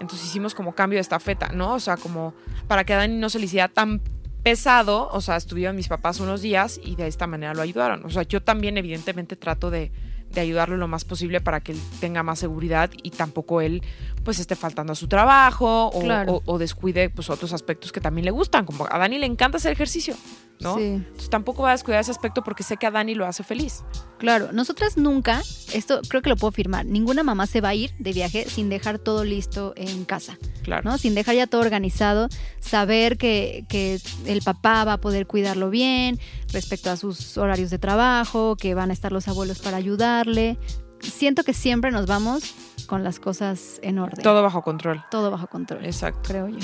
Entonces 0.00 0.26
hicimos 0.26 0.54
como 0.54 0.74
cambio 0.74 0.96
de 0.96 1.02
estafeta, 1.02 1.48
¿no? 1.48 1.74
O 1.74 1.80
sea, 1.80 1.96
como 1.96 2.34
para 2.68 2.84
que 2.84 2.94
a 2.94 2.98
Dani 2.98 3.16
no 3.16 3.30
se 3.30 3.38
le 3.38 3.46
hiciera 3.46 3.68
tan 3.68 4.02
pesado, 4.42 5.08
o 5.10 5.20
sea, 5.20 5.36
estuvieron 5.36 5.74
mis 5.74 5.88
papás 5.88 6.20
unos 6.20 6.40
días 6.42 6.78
y 6.82 6.94
de 6.96 7.06
esta 7.06 7.26
manera 7.26 7.54
lo 7.54 7.62
ayudaron. 7.62 8.04
O 8.04 8.10
sea, 8.10 8.22
yo 8.22 8.42
también 8.42 8.78
evidentemente 8.78 9.36
trato 9.36 9.70
de, 9.70 9.90
de 10.30 10.40
ayudarlo 10.40 10.76
lo 10.76 10.86
más 10.86 11.04
posible 11.04 11.40
para 11.40 11.60
que 11.60 11.72
él 11.72 11.80
tenga 12.00 12.22
más 12.22 12.38
seguridad 12.38 12.90
y 13.02 13.10
tampoco 13.10 13.60
él 13.60 13.82
pues 14.26 14.40
esté 14.40 14.56
faltando 14.56 14.92
a 14.92 14.96
su 14.96 15.06
trabajo 15.08 15.86
o, 15.86 16.00
Claro. 16.00 16.42
o- 16.44 16.54
o 16.54 16.58
descuide 16.58 17.08
pues 17.08 17.30
otros 17.30 17.52
aspectos 17.54 17.92
que 17.92 18.00
también 18.00 18.24
le 18.24 18.32
gustan, 18.32 18.66
como 18.66 18.86
a 18.90 18.98
Dani 18.98 19.18
le 19.18 19.26
encanta 19.26 19.56
hacer 19.58 19.70
ejercicio, 19.72 20.14
¿no? 20.60 20.76
Sí. 20.76 20.82
Entonces 20.82 21.30
tampoco 21.30 21.62
va 21.62 21.68
a 21.70 21.72
descuidar 21.72 22.00
ese 22.00 22.10
aspecto 22.10 22.42
porque 22.42 22.62
sé 22.64 22.76
que 22.76 22.86
a 22.86 22.90
Dani 22.90 23.14
lo 23.14 23.24
hace 23.24 23.44
feliz. 23.44 23.84
Claro, 24.18 24.50
nosotras 24.52 24.96
nunca, 24.96 25.40
esto 25.72 26.00
creo 26.08 26.20
que 26.22 26.28
lo 26.28 26.36
puedo 26.36 26.50
firmar, 26.50 26.84
ninguna 26.84 27.22
mamá 27.22 27.46
se 27.46 27.60
va 27.60 27.68
a 27.70 27.74
ir 27.74 27.92
de 28.00 28.12
viaje 28.12 28.46
sin 28.50 28.68
dejar 28.68 28.98
todo 28.98 29.24
listo 29.24 29.72
en 29.76 30.04
casa, 30.04 30.36
Claro. 30.64 30.90
¿no? 30.90 30.98
Sin 30.98 31.14
dejar 31.14 31.36
ya 31.36 31.46
todo 31.46 31.60
organizado, 31.60 32.28
saber 32.60 33.16
que, 33.18 33.64
que 33.68 34.00
el 34.26 34.42
papá 34.42 34.84
va 34.84 34.94
a 34.94 35.00
poder 35.00 35.26
cuidarlo 35.28 35.70
bien 35.70 36.18
respecto 36.52 36.90
a 36.90 36.96
sus 36.96 37.38
horarios 37.38 37.70
de 37.70 37.78
trabajo, 37.78 38.56
que 38.56 38.74
van 38.74 38.90
a 38.90 38.92
estar 38.92 39.12
los 39.12 39.28
abuelos 39.28 39.60
para 39.60 39.76
ayudarle. 39.76 40.58
Siento 41.00 41.44
que 41.44 41.52
siempre 41.54 41.90
nos 41.92 42.06
vamos 42.06 42.54
con 42.86 43.04
las 43.04 43.18
cosas 43.20 43.78
en 43.82 43.98
orden. 43.98 44.22
Todo 44.22 44.42
bajo 44.42 44.62
control. 44.62 45.04
Todo 45.10 45.30
bajo 45.30 45.46
control, 45.48 45.84
Exacto. 45.84 46.20
creo 46.28 46.48
yo. 46.48 46.58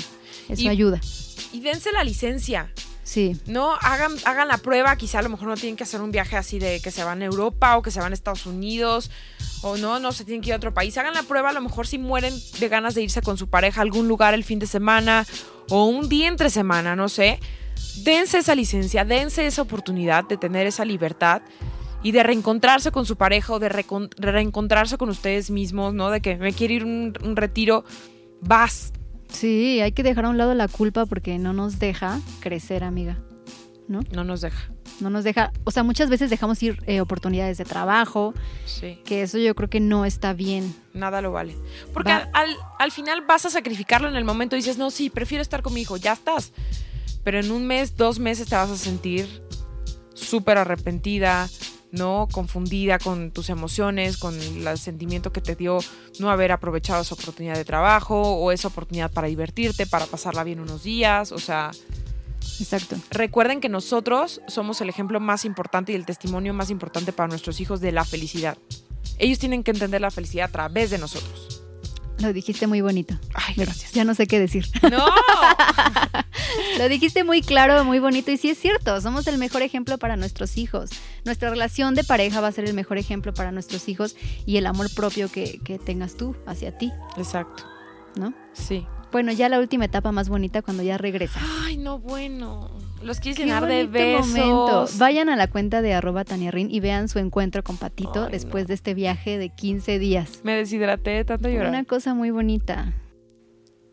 Eso 0.49 0.61
Y- 0.61 0.67
ayuda. 0.67 0.99
Y 1.51 1.59
dense 1.61 1.91
la 1.91 2.03
licencia. 2.03 2.71
Sí, 3.05 3.37
No, 3.47 3.73
hagan, 3.81 4.13
hagan 4.23 4.47
la 4.47 4.57
prueba, 4.57 4.95
quizá 4.95 5.19
a 5.19 5.21
lo 5.21 5.27
mejor 5.29 5.49
no 5.49 5.55
tienen 5.57 5.75
que 5.75 5.83
hacer 5.83 6.01
un 6.01 6.11
viaje 6.11 6.37
así 6.37 6.57
de 6.57 6.79
que 6.79 6.89
se 6.89 7.03
van 7.03 7.21
a 7.21 7.25
Europa 7.25 7.77
o 7.77 7.81
que 7.81 7.91
se 7.91 7.99
van 7.99 8.11
a 8.11 8.15
Estados 8.15 8.45
Unidos 8.45 9.11
o 9.61 9.75
no, 9.75 9.99
no 9.99 10.13
se 10.13 10.23
tienen 10.23 10.41
que 10.41 10.49
ir 10.49 10.53
a 10.53 10.57
otro 10.57 10.73
país. 10.73 10.97
Hagan 10.97 11.13
la 11.13 11.23
prueba, 11.23 11.49
a 11.49 11.53
lo 11.53 11.59
mejor 11.59 11.85
si 11.85 11.97
mueren 11.97 12.33
de 12.59 12.69
ganas 12.69 12.95
de 12.95 13.01
irse 13.03 13.21
con 13.21 13.37
su 13.37 13.49
pareja 13.49 13.81
a 13.81 13.83
algún 13.83 14.07
lugar 14.07 14.33
el 14.33 14.45
fin 14.45 14.57
de 14.57 14.67
semana 14.67 15.25
o 15.69 15.83
un 15.85 16.07
día 16.07 16.29
entre 16.29 16.49
semana, 16.49 16.95
no 16.95 17.09
sé. 17.09 17.39
Dense 18.03 18.37
esa 18.39 18.55
licencia, 18.55 19.03
dense 19.03 19.45
esa 19.45 19.61
oportunidad 19.61 20.23
de 20.23 20.37
tener 20.37 20.65
esa 20.65 20.85
libertad 20.85 21.41
y 22.03 22.11
de 22.11 22.21
reencontrarse 22.23 22.91
con 22.91 23.05
su 23.05 23.15
pareja 23.15 23.53
o 23.53 23.59
de 23.59 23.69
reencontrarse 23.69 24.97
con 24.97 25.09
ustedes 25.09 25.49
mismos, 25.49 25.93
¿no? 25.93 26.09
De 26.11 26.21
que 26.21 26.35
me 26.35 26.53
quiere 26.53 26.75
ir 26.75 26.85
un, 26.85 27.13
un 27.23 27.35
retiro, 27.35 27.83
vas, 28.41 28.91
sí, 29.29 29.79
hay 29.81 29.93
que 29.93 30.03
dejar 30.03 30.25
a 30.25 30.29
un 30.29 30.37
lado 30.37 30.53
la 30.53 30.67
culpa 30.67 31.05
porque 31.05 31.39
no 31.39 31.53
nos 31.53 31.79
deja 31.79 32.19
crecer, 32.41 32.83
amiga. 32.83 33.17
¿No? 33.85 33.99
no 34.13 34.23
nos 34.23 34.39
deja. 34.39 34.71
No 35.01 35.09
nos 35.09 35.25
deja, 35.25 35.51
o 35.65 35.71
sea, 35.71 35.83
muchas 35.83 36.09
veces 36.09 36.29
dejamos 36.29 36.61
ir 36.63 36.81
eh, 36.87 37.01
oportunidades 37.01 37.57
de 37.57 37.65
trabajo, 37.65 38.33
Sí. 38.65 38.99
que 39.03 39.23
eso 39.23 39.37
yo 39.39 39.53
creo 39.55 39.69
que 39.69 39.81
no 39.81 40.05
está 40.05 40.31
bien. 40.33 40.73
Nada 40.93 41.21
lo 41.21 41.33
vale. 41.33 41.55
Porque 41.93 42.11
Va- 42.11 42.29
al, 42.33 42.49
al- 42.51 42.57
al 42.79 42.91
final 42.91 43.21
vas 43.27 43.45
a 43.45 43.49
sacrificarlo 43.49 44.07
en 44.07 44.15
el 44.15 44.23
momento 44.23 44.55
y 44.55 44.59
dices, 44.59 44.77
no, 44.77 44.89
sí, 44.89 45.09
prefiero 45.09 45.41
estar 45.41 45.61
con 45.63 45.73
mi 45.73 45.81
hijo, 45.81 45.97
ya 45.97 46.13
estás. 46.13 46.53
Pero 47.25 47.39
en 47.39 47.51
un 47.51 47.65
mes, 47.67 47.97
dos 47.97 48.19
meses 48.19 48.47
te 48.47 48.55
vas 48.55 48.69
a 48.71 48.77
sentir 48.77 49.27
súper 50.13 50.57
arrepentida, 50.57 51.49
¿no? 51.93 52.27
Confundida 52.31 52.97
con 52.99 53.31
tus 53.31 53.49
emociones, 53.49 54.17
con 54.17 54.35
el 54.39 54.77
sentimiento 54.77 55.31
que 55.31 55.41
te 55.41 55.55
dio 55.55 55.77
no 56.19 56.29
haber 56.29 56.51
aprovechado 56.51 57.03
esa 57.03 57.15
oportunidad 57.15 57.55
de 57.55 57.63
trabajo 57.63 58.19
o 58.19 58.51
esa 58.51 58.67
oportunidad 58.67 59.11
para 59.11 59.27
divertirte, 59.27 59.85
para 59.85 60.07
pasarla 60.07 60.43
bien 60.43 60.59
unos 60.59 60.83
días. 60.83 61.31
O 61.31 61.37
sea, 61.37 61.71
Exacto. 62.59 62.97
recuerden 63.11 63.61
que 63.61 63.69
nosotros 63.69 64.41
somos 64.47 64.81
el 64.81 64.89
ejemplo 64.89 65.19
más 65.19 65.45
importante 65.45 65.91
y 65.91 65.95
el 65.95 66.05
testimonio 66.05 66.53
más 66.53 66.71
importante 66.71 67.13
para 67.13 67.29
nuestros 67.29 67.61
hijos 67.61 67.79
de 67.79 67.91
la 67.91 68.03
felicidad. 68.03 68.57
Ellos 69.19 69.37
tienen 69.37 69.63
que 69.63 69.71
entender 69.71 70.01
la 70.01 70.11
felicidad 70.11 70.49
a 70.49 70.51
través 70.51 70.89
de 70.89 70.97
nosotros. 70.97 71.62
Lo 72.19 72.31
dijiste 72.31 72.67
muy 72.67 72.81
bonito. 72.81 73.17
Ay, 73.33 73.55
gracias. 73.57 73.91
Ya 73.91 74.03
no 74.03 74.13
sé 74.13 74.27
qué 74.27 74.39
decir. 74.39 74.65
No. 74.89 75.05
Lo 76.77 76.89
dijiste 76.89 77.23
muy 77.23 77.41
claro, 77.41 77.83
muy 77.83 77.99
bonito 77.99 78.31
y 78.31 78.37
sí 78.37 78.49
es 78.49 78.57
cierto, 78.59 78.99
somos 79.01 79.27
el 79.27 79.37
mejor 79.37 79.61
ejemplo 79.61 79.97
para 79.97 80.15
nuestros 80.15 80.57
hijos. 80.57 80.91
Nuestra 81.25 81.49
relación 81.49 81.95
de 81.95 82.03
pareja 82.03 82.41
va 82.41 82.47
a 82.47 82.51
ser 82.51 82.65
el 82.65 82.73
mejor 82.73 82.97
ejemplo 82.97 83.33
para 83.33 83.51
nuestros 83.51 83.87
hijos 83.89 84.15
y 84.45 84.57
el 84.57 84.65
amor 84.65 84.93
propio 84.93 85.29
que, 85.31 85.59
que 85.63 85.79
tengas 85.79 86.15
tú 86.15 86.35
hacia 86.45 86.77
ti, 86.77 86.91
Exacto. 87.17 87.63
¿no? 88.15 88.33
Sí. 88.53 88.85
Bueno, 89.11 89.31
ya 89.31 89.49
la 89.49 89.59
última 89.59 89.85
etapa 89.85 90.11
más 90.11 90.29
bonita 90.29 90.61
cuando 90.61 90.83
ya 90.83 90.97
regresas. 90.97 91.43
Ay, 91.63 91.77
no, 91.77 91.99
bueno. 91.99 92.71
Los 93.03 93.19
quieres 93.19 93.37
llenar 93.37 93.65
de 93.67 93.85
besos. 93.85 94.27
momento. 94.27 94.85
Vayan 94.97 95.29
a 95.29 95.35
la 95.35 95.47
cuenta 95.47 95.81
de 95.81 95.93
arroba 95.93 96.23
taniarin 96.23 96.71
y 96.71 96.79
vean 96.79 97.09
su 97.09 97.19
encuentro 97.19 97.63
con 97.63 97.77
Patito 97.77 98.25
Ay, 98.25 98.31
después 98.31 98.63
no. 98.63 98.67
de 98.69 98.73
este 98.75 98.93
viaje 98.93 99.37
de 99.37 99.49
15 99.49 99.99
días. 99.99 100.41
Me 100.43 100.55
deshidraté 100.55 101.11
de 101.11 101.25
tanto 101.25 101.49
llorar. 101.49 101.69
Una 101.69 101.83
cosa 101.83 102.13
muy 102.13 102.31
bonita. 102.31 102.93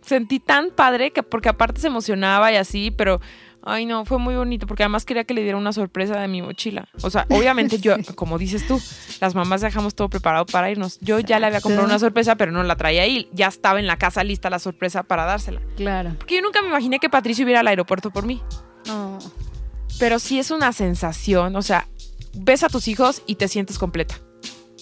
Sentí 0.02 0.40
tan 0.40 0.70
padre 0.70 1.10
que 1.10 1.22
porque 1.22 1.48
aparte 1.48 1.80
se 1.80 1.88
emocionaba 1.88 2.50
y 2.52 2.56
así, 2.56 2.90
pero 2.90 3.20
ay 3.62 3.84
no, 3.84 4.06
fue 4.06 4.18
muy 4.18 4.34
bonito 4.34 4.66
porque 4.66 4.82
además 4.82 5.04
quería 5.04 5.24
que 5.24 5.34
le 5.34 5.42
diera 5.42 5.58
una 5.58 5.72
sorpresa 5.72 6.18
de 6.18 6.26
mi 6.28 6.40
mochila. 6.40 6.88
O 7.02 7.10
sea, 7.10 7.26
obviamente 7.30 7.78
yo, 7.78 7.96
como 8.14 8.38
dices 8.38 8.66
tú, 8.66 8.80
las 9.20 9.34
mamás 9.34 9.60
dejamos 9.60 9.94
todo 9.94 10.08
preparado 10.08 10.46
para 10.46 10.70
irnos. 10.70 10.98
Yo 11.00 11.18
ya 11.20 11.38
le 11.38 11.46
había 11.46 11.60
comprado 11.60 11.86
una 11.86 11.98
sorpresa, 11.98 12.36
pero 12.36 12.52
no 12.52 12.62
la 12.62 12.76
traía 12.76 13.02
ahí. 13.02 13.28
Ya 13.32 13.48
estaba 13.48 13.78
en 13.78 13.86
la 13.86 13.96
casa 13.98 14.24
lista 14.24 14.48
la 14.48 14.58
sorpresa 14.58 15.02
para 15.02 15.26
dársela. 15.26 15.60
Claro. 15.76 16.14
Porque 16.18 16.36
yo 16.36 16.42
nunca 16.42 16.62
me 16.62 16.68
imaginé 16.68 16.98
que 16.98 17.10
Patricio 17.10 17.46
iba 17.48 17.60
al 17.60 17.68
aeropuerto 17.68 18.10
por 18.10 18.24
mí. 18.24 18.40
Oh, 18.88 19.18
Pero 19.98 20.18
sí 20.18 20.38
es 20.38 20.50
una 20.50 20.72
sensación, 20.72 21.56
o 21.56 21.62
sea, 21.62 21.88
ves 22.34 22.62
a 22.62 22.68
tus 22.68 22.88
hijos 22.88 23.22
y 23.26 23.34
te 23.36 23.48
sientes 23.48 23.78
completa. 23.78 24.16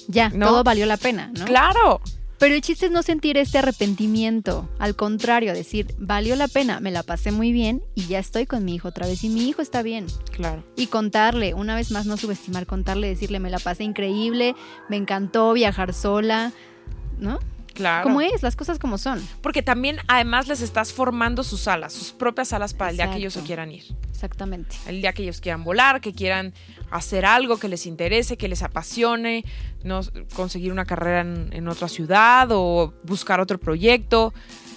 ya, 0.06 0.28
¿No? 0.30 0.46
todo 0.46 0.64
valió 0.64 0.86
la 0.86 0.96
pena, 0.96 1.30
¿no? 1.36 1.44
Claro. 1.44 2.00
Pero 2.38 2.54
el 2.54 2.60
chiste 2.60 2.86
es 2.86 2.92
no 2.92 3.02
sentir 3.02 3.36
este 3.36 3.58
arrepentimiento. 3.58 4.68
Al 4.78 4.94
contrario, 4.94 5.52
decir, 5.52 5.92
valió 5.98 6.36
la 6.36 6.46
pena, 6.46 6.78
me 6.78 6.92
la 6.92 7.02
pasé 7.02 7.32
muy 7.32 7.50
bien 7.50 7.82
y 7.96 8.06
ya 8.06 8.20
estoy 8.20 8.46
con 8.46 8.64
mi 8.64 8.76
hijo 8.76 8.86
otra 8.88 9.08
vez 9.08 9.24
y 9.24 9.28
mi 9.28 9.48
hijo 9.48 9.60
está 9.60 9.82
bien. 9.82 10.06
Claro. 10.30 10.62
Y 10.76 10.86
contarle, 10.86 11.54
una 11.54 11.74
vez 11.74 11.90
más 11.90 12.06
no 12.06 12.16
subestimar, 12.16 12.64
contarle, 12.66 13.08
decirle, 13.08 13.40
me 13.40 13.50
la 13.50 13.58
pasé 13.58 13.82
increíble, 13.82 14.54
me 14.88 14.96
encantó 14.96 15.52
viajar 15.52 15.92
sola, 15.92 16.52
¿no? 17.18 17.40
Claro. 17.78 18.02
Como 18.02 18.20
es, 18.20 18.42
las 18.42 18.56
cosas 18.56 18.80
como 18.80 18.98
son. 18.98 19.24
Porque 19.40 19.62
también 19.62 19.98
además 20.08 20.48
les 20.48 20.62
estás 20.62 20.92
formando 20.92 21.44
sus 21.44 21.68
alas, 21.68 21.92
sus 21.92 22.10
propias 22.10 22.52
alas 22.52 22.74
para 22.74 22.90
el 22.90 22.96
día 22.96 23.08
que 23.08 23.18
ellos 23.18 23.34
se 23.34 23.42
quieran 23.42 23.70
ir. 23.70 23.84
Exactamente. 24.10 24.74
El 24.88 25.00
día 25.00 25.12
que 25.12 25.22
ellos 25.22 25.40
quieran 25.40 25.62
volar, 25.62 26.00
que 26.00 26.12
quieran 26.12 26.54
hacer 26.90 27.24
algo 27.24 27.58
que 27.58 27.68
les 27.68 27.86
interese, 27.86 28.36
que 28.36 28.48
les 28.48 28.64
apasione, 28.64 29.44
no 29.84 30.00
conseguir 30.34 30.72
una 30.72 30.86
carrera 30.86 31.20
en, 31.20 31.50
en 31.52 31.68
otra 31.68 31.86
ciudad 31.86 32.48
o 32.50 32.94
buscar 33.04 33.38
otro 33.38 33.58
proyecto. 33.58 34.34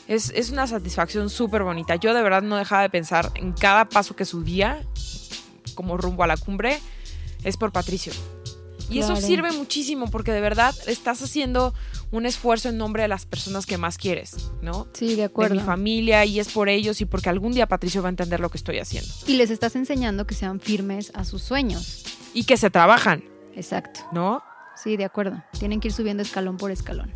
Es, 0.07 0.29
es 0.35 0.51
una 0.51 0.67
satisfacción 0.67 1.31
súper 1.31 1.63
bonita. 1.63 1.95
Yo 1.95 2.13
de 2.13 2.21
verdad 2.21 2.43
no 2.43 2.55
dejaba 2.55 2.83
de 2.83 2.91
pensar 2.91 3.31
en 3.33 3.53
cada 3.53 3.89
paso 3.89 4.15
que 4.15 4.25
subía, 4.25 4.85
como 5.73 5.97
rumbo 5.97 6.23
a 6.23 6.27
la 6.27 6.37
cumbre, 6.37 6.77
es 7.43 7.57
por 7.57 7.71
Patricio. 7.71 8.13
Y 8.91 8.99
eso 8.99 9.15
sirve 9.15 9.51
muchísimo 9.51 10.09
porque 10.09 10.31
de 10.31 10.41
verdad 10.41 10.75
estás 10.87 11.21
haciendo 11.21 11.73
un 12.11 12.25
esfuerzo 12.25 12.69
en 12.69 12.77
nombre 12.77 13.03
de 13.03 13.07
las 13.07 13.25
personas 13.25 13.65
que 13.65 13.77
más 13.77 13.97
quieres, 13.97 14.51
¿no? 14.61 14.87
Sí, 14.93 15.09
de 15.09 15.15
De 15.15 15.23
acuerdo. 15.25 15.55
mi 15.55 15.61
familia 15.61 16.25
y 16.25 16.39
es 16.39 16.49
por 16.49 16.67
ellos 16.69 16.99
y 17.01 17.05
porque 17.05 17.29
algún 17.29 17.53
día 17.53 17.67
Patricio 17.67 18.01
va 18.01 18.09
a 18.09 18.11
entender 18.11 18.39
lo 18.39 18.49
que 18.49 18.57
estoy 18.57 18.79
haciendo. 18.79 19.09
Y 19.27 19.35
les 19.37 19.49
estás 19.49 19.75
enseñando 19.75 20.27
que 20.27 20.35
sean 20.35 20.59
firmes 20.59 21.11
a 21.15 21.23
sus 21.25 21.41
sueños. 21.41 22.03
Y 22.33 22.43
que 22.45 22.57
se 22.57 22.69
trabajan, 22.69 23.23
Exacto. 23.55 24.01
¿no? 24.11 24.41
Sí, 24.81 24.97
de 24.97 25.05
acuerdo. 25.05 25.43
Tienen 25.59 25.79
que 25.79 25.89
ir 25.89 25.93
subiendo 25.93 26.23
escalón 26.23 26.57
por 26.57 26.71
escalón. 26.71 27.13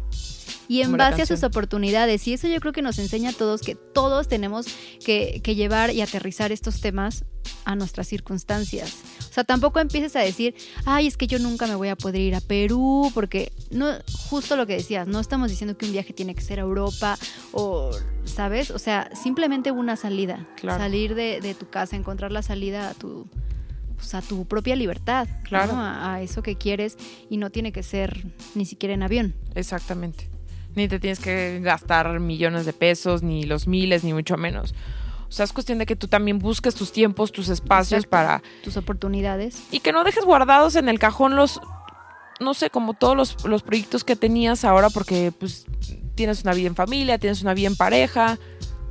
Y 0.68 0.82
en 0.82 0.88
Como 0.88 0.98
base 0.98 1.22
a 1.22 1.26
sus 1.26 1.44
oportunidades. 1.44 2.28
Y 2.28 2.34
eso 2.34 2.48
yo 2.48 2.60
creo 2.60 2.74
que 2.74 2.82
nos 2.82 3.00
enseña 3.00 3.32
a 3.32 3.34
todos 3.34 3.62
que 3.62 3.76
todos 3.76 4.28
tenemos 4.28 4.68
que, 5.04 5.42
que 5.44 5.56
llevar 5.56 5.92
y 5.92 6.02
aterrizar 6.02 6.52
estos 6.52 6.82
temas 6.82 7.26
a 7.66 7.76
nuestras 7.76 8.08
circunstancias. 8.08 8.96
O 9.30 9.34
sea, 9.34 9.44
tampoco 9.44 9.80
empieces 9.80 10.16
a 10.16 10.20
decir, 10.20 10.56
ay, 10.86 11.08
es 11.08 11.18
que 11.18 11.28
yo 11.28 11.40
nunca 11.40 11.68
me 11.68 11.76
voy 11.76 11.90
a 11.90 11.96
poder 11.96 12.22
ir 12.22 12.36
a 12.36 12.42
Perú, 12.42 13.12
porque 13.14 13.52
no, 13.72 13.88
justo 14.30 14.56
lo 14.56 14.66
que 14.66 14.74
decías, 14.74 15.08
no 15.08 15.20
estamos 15.20 15.50
diciendo 15.50 15.78
que 15.78 15.86
un 15.86 15.92
viaje 15.92 16.14
tiene 16.14 16.36
que 16.36 16.42
ser 16.42 16.60
a 16.60 16.64
Europa 16.64 17.18
o, 17.52 17.92
¿sabes? 18.24 18.72
O 18.72 18.80
sea, 18.80 19.10
simplemente 19.16 19.72
una 19.72 19.96
salida. 19.96 20.48
Claro. 20.56 20.80
Salir 20.80 21.16
de, 21.16 21.42
de 21.42 21.54
tu 21.54 21.70
casa, 21.70 21.96
encontrar 21.96 22.32
la 22.32 22.42
salida 22.42 22.90
a 22.90 22.94
tu, 22.94 23.28
pues, 23.96 24.14
a 24.14 24.22
tu 24.22 24.46
propia 24.46 24.76
libertad, 24.76 25.28
¿no? 25.28 25.44
Claro. 25.44 25.74
a, 25.74 26.14
a 26.14 26.22
eso 26.22 26.44
que 26.44 26.56
quieres 26.56 26.98
y 27.30 27.38
no 27.38 27.50
tiene 27.50 27.72
que 27.72 27.84
ser 27.84 28.26
ni 28.54 28.66
siquiera 28.66 28.94
en 28.94 29.04
avión. 29.04 29.36
Exactamente. 29.56 30.30
Ni 30.76 30.88
te 30.88 31.00
tienes 31.00 31.20
que 31.20 31.60
gastar 31.64 32.20
millones 32.20 32.66
de 32.66 32.74
pesos, 32.74 33.24
ni 33.24 33.44
los 33.44 33.68
miles, 33.68 34.04
ni 34.04 34.14
mucho 34.14 34.38
menos. 34.38 34.74
O 35.28 35.32
sea, 35.32 35.46
es 35.46 35.54
cuestión 35.54 35.80
de 35.80 35.86
que 35.86 35.96
tú 35.96 36.08
también 36.08 36.40
busques 36.40 36.76
tus 36.76 36.92
tiempos, 36.92 37.32
tus 37.32 37.50
espacios 37.50 38.04
Exacto. 38.04 38.10
para... 38.10 38.42
Tus 38.64 38.78
oportunidades. 38.78 39.64
Y 39.72 39.80
que 39.80 39.92
no 39.92 40.04
dejes 40.04 40.24
guardados 40.24 40.76
en 40.76 40.88
el 40.88 41.00
cajón 41.00 41.36
los, 41.36 41.60
no 42.40 42.54
sé, 42.54 42.70
como 42.70 42.94
todos 42.94 43.18
los, 43.18 43.44
los 43.46 43.64
proyectos 43.64 44.04
que 44.04 44.16
tenías 44.16 44.64
ahora 44.64 44.90
porque 44.90 45.32
pues 45.38 45.66
tienes 46.16 46.44
una 46.44 46.54
vida 46.54 46.68
en 46.68 46.76
familia, 46.76 47.18
tienes 47.18 47.42
una 47.42 47.54
vida 47.54 47.68
en 47.68 47.76
pareja. 47.76 48.38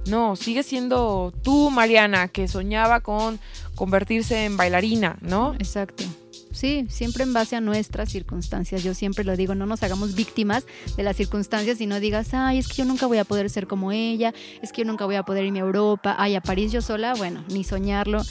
No, 0.07 0.37
sigue 0.37 0.63
siendo 0.63 1.33
tú, 1.43 1.71
Mariana, 1.71 2.29
que 2.29 2.47
soñaba 2.47 3.01
con 3.01 3.41
convertirse 3.75 4.45
en 4.45 4.57
bailarina, 4.57 5.17
¿no? 5.23 5.55
Exacto. 5.55 6.05
Sí, 6.55 6.87
siempre 6.89 7.25
en 7.25 7.33
base 7.33 7.57
a 7.57 7.61
nuestras 7.61 8.11
circunstancias. 8.11 8.85
Yo 8.85 8.95
siempre 8.95 9.25
lo 9.25 9.37
digo, 9.37 9.55
no 9.55 9.67
nos 9.67 9.83
hagamos 9.83 10.15
víctimas 10.15 10.65
de 10.97 11.03
las 11.03 11.17
circunstancias 11.17 11.81
y 11.81 11.87
no 11.87 11.99
digas, 11.99 12.33
ay, 12.33 12.59
es 12.59 12.69
que 12.69 12.77
yo 12.77 12.85
nunca 12.85 13.07
voy 13.07 13.19
a 13.19 13.25
poder 13.25 13.51
ser 13.51 13.67
como 13.67 13.91
ella, 13.91 14.33
es 14.63 14.73
que 14.73 14.83
yo 14.83 14.87
nunca 14.87 15.05
voy 15.05 15.17
a 15.17 15.25
poder 15.25 15.45
irme 15.45 15.59
a 15.59 15.63
Europa, 15.63 16.15
ay, 16.17 16.37
a 16.37 16.41
París 16.41 16.71
yo 16.71 16.81
sola, 16.81 17.15
bueno, 17.15 17.45
ni 17.49 17.65
soñarlo. 17.65 18.23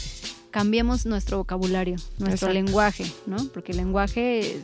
Cambiemos 0.51 1.05
nuestro 1.05 1.38
vocabulario, 1.38 1.95
nuestro 2.17 2.49
Exacto. 2.49 2.53
lenguaje, 2.53 3.05
¿no? 3.25 3.38
Porque 3.53 3.71
el 3.71 3.79
lenguaje 3.79 4.62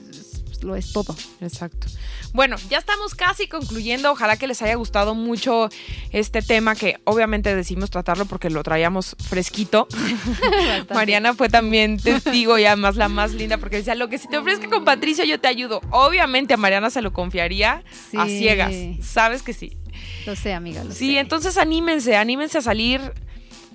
es- 0.60 0.64
lo 0.64 0.76
es 0.76 0.92
todo. 0.94 1.16
Exacto. 1.42 1.88
Bueno, 2.34 2.58
ya 2.70 2.78
estamos 2.78 3.16
casi 3.16 3.48
concluyendo. 3.48 4.12
Ojalá 4.12 4.38
que 4.38 4.48
les 4.48 4.62
haya 4.62 4.76
gustado 4.76 5.16
mucho 5.16 5.70
este 6.12 6.42
tema 6.42 6.76
que 6.76 6.98
obviamente 7.06 7.56
decidimos 7.56 7.90
tratarlo 7.90 8.26
porque 8.26 8.50
lo 8.50 8.62
traíamos 8.64 9.16
fresquito. 9.28 9.88
Mariana 10.94 11.34
fue 11.34 11.50
también 11.50 11.98
testigo 11.98 12.58
y 12.58 12.66
además 12.66 12.96
la 12.96 13.10
más 13.10 13.34
linda 13.34 13.58
porque 13.58 13.78
decía, 13.78 13.96
lo 13.96 14.10
que 14.10 14.18
si 14.18 14.28
te 14.28 14.38
ofrezca 14.38 14.68
con 14.70 14.86
Patricio 14.86 15.24
yo 15.26 15.40
te 15.40 15.48
ayudo. 15.48 15.82
Obviamente 15.92 16.54
a 16.54 16.58
Mariana 16.58 16.90
se 16.90 17.02
lo 17.02 17.14
confiaría 17.14 17.84
a 18.18 18.26
Sí. 18.26 18.40
ciegas. 18.40 18.74
Sabes 19.02 19.42
que 19.44 19.54
sí. 19.54 19.78
Lo 20.26 20.36
sé, 20.36 20.54
amiga, 20.54 20.84
lo 20.84 20.92
Sí, 20.92 21.14
sé. 21.14 21.20
entonces 21.20 21.58
anímense, 21.58 22.16
anímense 22.16 22.58
a 22.58 22.62
salir. 22.62 23.02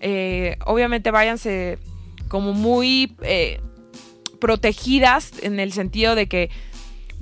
Eh, 0.01 0.57
obviamente 0.67 1.11
váyanse 1.11 1.79
como 2.29 2.53
muy 2.53 3.15
eh, 3.23 3.61
protegidas 4.41 5.31
en 5.43 5.61
el 5.61 5.73
sentido 5.73 6.15
de 6.15 6.27
que 6.27 6.51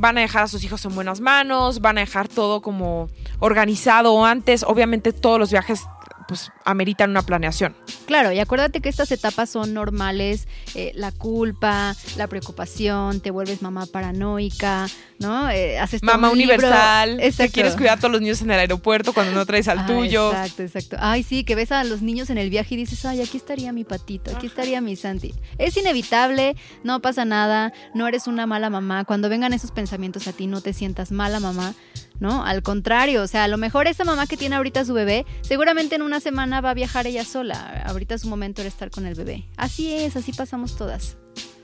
van 0.03 0.19
a 0.19 0.21
dejar 0.21 0.43
a 0.43 0.49
sus 0.49 0.65
hijos 0.65 0.85
en 0.85 0.97
buenas 0.97 1.21
manos, 1.21 1.81
van 1.81 1.97
a 1.97 2.01
dejar 2.01 2.27
todo 2.27 2.61
como 2.61 3.09
organizado 3.39 4.25
antes. 4.25 4.65
Obviamente 4.65 5.13
todos 5.13 5.39
los 5.39 5.53
viajes 5.53 5.87
pues 6.33 6.51
ameritan 6.65 7.11
una 7.11 7.23
planeación. 7.23 7.77
Claro, 8.07 8.33
y 8.33 8.39
acuérdate 8.39 8.81
que 8.81 8.89
estas 8.89 9.13
etapas 9.13 9.51
son 9.51 9.75
normales, 9.75 10.49
eh, 10.75 10.93
la 10.95 11.13
culpa, 11.13 11.95
la 12.17 12.27
preocupación, 12.27 13.21
te 13.21 13.31
vuelves 13.31 13.61
mamá 13.61 13.85
paranoica, 13.87 14.87
¿no? 15.19 15.51
Eh, 15.51 15.79
haces 15.79 16.03
Mamá 16.03 16.29
un 16.29 16.35
universal, 16.35 17.19
que 17.19 17.27
Exacto. 17.27 17.53
quieres 17.53 17.75
cuidar 17.77 17.99
a 17.99 18.01
todos 18.01 18.13
los 18.13 18.21
niños 18.23 18.41
en 18.43 18.51
el 18.51 18.59
aeropuerto 18.61 19.13
cuando 19.13 19.33
no 19.35 19.45
traes 19.45 19.69
al 19.69 19.81
Ah, 19.81 19.87
tuyo. 19.87 20.31
Exacto, 20.33 20.63
exacto. 20.63 20.97
Ay, 21.01 21.23
sí, 21.23 21.45
que 21.45 21.55
ves 21.55 21.71
a 21.71 21.85
los 21.85 22.01
niños 22.03 22.31
en 22.31 22.39
el 22.39 22.49
viaje 22.51 22.75
y 22.75 22.79
dices, 22.79 23.05
ay, 23.05 23.21
aquí 23.21 23.37
estaría 23.37 23.73
mi 23.73 23.85
patito, 23.85 24.35
aquí 24.35 24.47
estaría 24.47 24.81
mi 24.81 24.97
Santi. 24.97 25.35
Es 25.59 25.77
inevitable, 25.77 26.57
no 26.85 27.01
pasa 27.01 27.25
nada, 27.25 27.73
no 27.95 28.09
eres 28.09 28.27
una 28.27 28.47
mala 28.47 28.71
mamá. 28.71 29.05
Cuando 29.05 29.29
vengan 29.29 29.53
esos 29.53 29.71
pensamientos 29.71 30.27
a 30.29 30.33
ti, 30.33 30.47
no 30.47 30.61
te 30.63 30.73
sientas 30.73 31.13
mala 31.13 31.41
mamá, 31.41 31.75
¿no? 32.23 32.45
Al 32.45 32.63
contrario, 32.63 33.23
o 33.23 33.27
sea, 33.27 33.45
a 33.45 33.49
lo 33.49 33.59
mejor 33.59 33.87
esa 33.87 34.05
mamá 34.05 34.27
que 34.27 34.39
tiene 34.39 34.57
ahorita 34.57 34.85
su 34.87 34.95
bebé, 34.95 35.27
seguramente 35.43 35.97
en 35.97 36.03
una 36.03 36.21
semana 36.21 36.63
va 36.63 36.71
a 36.71 36.75
viajar 36.75 37.07
ella 37.07 37.25
sola. 37.27 37.83
Ahorita 37.87 38.17
su 38.17 38.29
momento 38.29 38.63
era 38.63 38.69
estar 38.69 38.91
con 38.91 39.05
el 39.05 39.15
bebé. 39.15 39.45
Así 39.59 39.93
es, 39.93 40.17
así 40.17 40.33
pasamos 40.33 40.77
todas. 40.77 41.17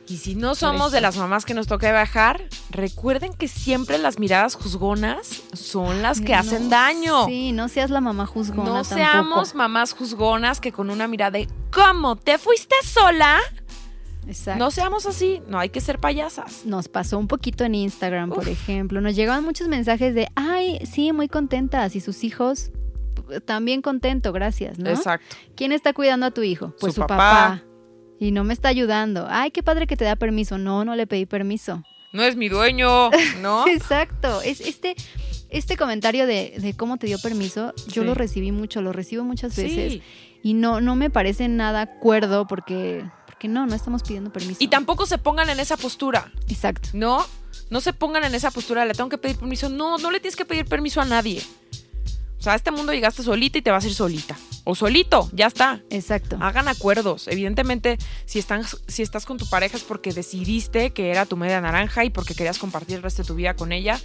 Y 0.08 0.16
si 0.16 0.34
no 0.34 0.54
somos 0.54 0.90
de 0.90 1.02
las 1.02 1.18
mamás 1.18 1.44
que 1.44 1.52
nos 1.52 1.66
toca 1.66 1.92
viajar, 1.92 2.42
recuerden 2.70 3.34
que 3.34 3.46
siempre 3.46 3.98
las 3.98 4.18
miradas 4.18 4.54
juzgonas 4.54 5.42
son 5.52 6.00
las 6.00 6.22
que 6.22 6.32
No, 6.32 6.38
hacen 6.38 6.70
daño. 6.70 7.26
Sí, 7.26 7.52
no 7.52 7.68
seas 7.68 7.90
la 7.90 8.00
mamá 8.00 8.24
juzgona 8.24 8.64
no 8.70 8.74
tampoco. 8.82 8.94
seamos 8.96 9.54
mamás 9.54 9.92
juzgonas 9.92 10.60
que 10.60 10.72
con 10.72 10.88
una 10.88 11.06
mirada 11.08 11.32
de 11.32 11.48
¿cómo? 11.70 12.16
¿Te 12.16 12.38
fuiste 12.38 12.74
sola? 12.84 13.38
Exacto. 14.28 14.62
No 14.62 14.70
seamos 14.70 15.06
así, 15.06 15.40
no 15.48 15.58
hay 15.58 15.70
que 15.70 15.80
ser 15.80 15.98
payasas. 15.98 16.66
Nos 16.66 16.86
pasó 16.88 17.18
un 17.18 17.26
poquito 17.28 17.64
en 17.64 17.74
Instagram, 17.74 18.28
por 18.30 18.46
ejemplo. 18.48 19.00
Nos 19.00 19.16
llegaban 19.16 19.42
muchos 19.42 19.68
mensajes 19.68 20.14
de, 20.14 20.28
ay, 20.36 20.78
sí, 20.84 21.12
muy 21.12 21.28
contentas. 21.28 21.96
Y 21.96 22.00
sus 22.00 22.22
hijos, 22.24 22.70
también 23.46 23.80
contento, 23.82 24.32
gracias, 24.32 24.78
¿no? 24.78 24.90
Exacto. 24.90 25.34
¿Quién 25.56 25.72
está 25.72 25.92
cuidando 25.94 26.26
a 26.26 26.30
tu 26.30 26.42
hijo? 26.42 26.74
Pues 26.78 26.94
Su 26.94 27.00
su, 27.00 27.06
papá. 27.06 27.16
papá. 27.16 27.62
Y 28.20 28.30
no 28.32 28.44
me 28.44 28.52
está 28.52 28.68
ayudando. 28.68 29.26
Ay, 29.30 29.50
qué 29.50 29.62
padre 29.62 29.86
que 29.86 29.96
te 29.96 30.04
da 30.04 30.16
permiso. 30.16 30.58
No, 30.58 30.84
no 30.84 30.94
le 30.94 31.06
pedí 31.06 31.24
permiso. 31.24 31.82
No 32.12 32.22
es 32.22 32.36
mi 32.36 32.48
dueño, 32.48 33.10
¿no? 33.40 33.66
Exacto. 33.68 34.42
Es 34.42 34.60
este, 34.60 34.94
este 35.50 35.76
comentario 35.76 36.26
de, 36.26 36.54
de 36.58 36.74
cómo 36.74 36.96
te 36.98 37.06
dio 37.06 37.18
permiso, 37.18 37.72
yo 37.86 38.02
Sí. 38.02 38.06
lo 38.06 38.14
recibí 38.14 38.50
mucho, 38.52 38.82
lo 38.82 38.92
recibo 38.92 39.24
muchas 39.24 39.56
veces. 39.56 39.92
Sí. 39.94 40.02
Y 40.42 40.54
no, 40.54 40.80
no 40.80 40.96
me 40.96 41.10
parece 41.10 41.48
nada 41.48 41.98
cuerdo 41.98 42.46
porque, 42.46 43.04
porque 43.38 43.46
no, 43.46 43.66
no 43.66 43.76
estamos 43.76 44.02
pidiendo 44.02 44.32
permiso. 44.32 44.56
Y 44.58 44.66
tampoco 44.66 45.06
se 45.06 45.16
pongan 45.16 45.48
en 45.48 45.60
esa 45.60 45.76
postura, 45.76 46.32
Exacto. 46.48 46.88
¿no? 46.92 47.24
No 47.70 47.80
se 47.80 47.92
pongan 47.92 48.24
en 48.24 48.34
esa 48.34 48.50
postura, 48.50 48.84
le 48.84 48.94
tengo 48.94 49.08
que 49.08 49.16
pedir 49.16 49.36
permiso. 49.36 49.68
No, 49.68 49.96
no 49.96 50.10
le 50.10 50.18
tienes 50.18 50.34
que 50.34 50.44
pedir 50.44 50.64
permiso 50.64 51.00
a 51.00 51.04
nadie. 51.04 51.40
O 52.36 52.42
sea, 52.42 52.54
a 52.54 52.56
este 52.56 52.72
mundo 52.72 52.92
llegaste 52.92 53.22
solita 53.22 53.58
y 53.58 53.62
te 53.62 53.70
vas 53.70 53.84
a 53.84 53.86
ir 53.86 53.94
solita. 53.94 54.36
O 54.64 54.74
solito, 54.74 55.30
ya 55.32 55.46
está. 55.46 55.80
Exacto. 55.88 56.36
Hagan 56.40 56.66
acuerdos. 56.66 57.28
Evidentemente, 57.28 57.96
si, 58.24 58.40
están, 58.40 58.64
si 58.88 59.02
estás 59.02 59.24
con 59.24 59.38
tu 59.38 59.48
pareja 59.48 59.76
es 59.76 59.84
porque 59.84 60.12
decidiste 60.12 60.90
que 60.90 61.12
era 61.12 61.24
tu 61.24 61.36
media 61.36 61.60
naranja 61.60 62.04
y 62.04 62.10
porque 62.10 62.34
querías 62.34 62.58
compartir 62.58 62.96
el 62.96 63.04
resto 63.04 63.22
de 63.22 63.28
tu 63.28 63.36
vida 63.36 63.54
con 63.54 63.70
ella, 63.70 64.00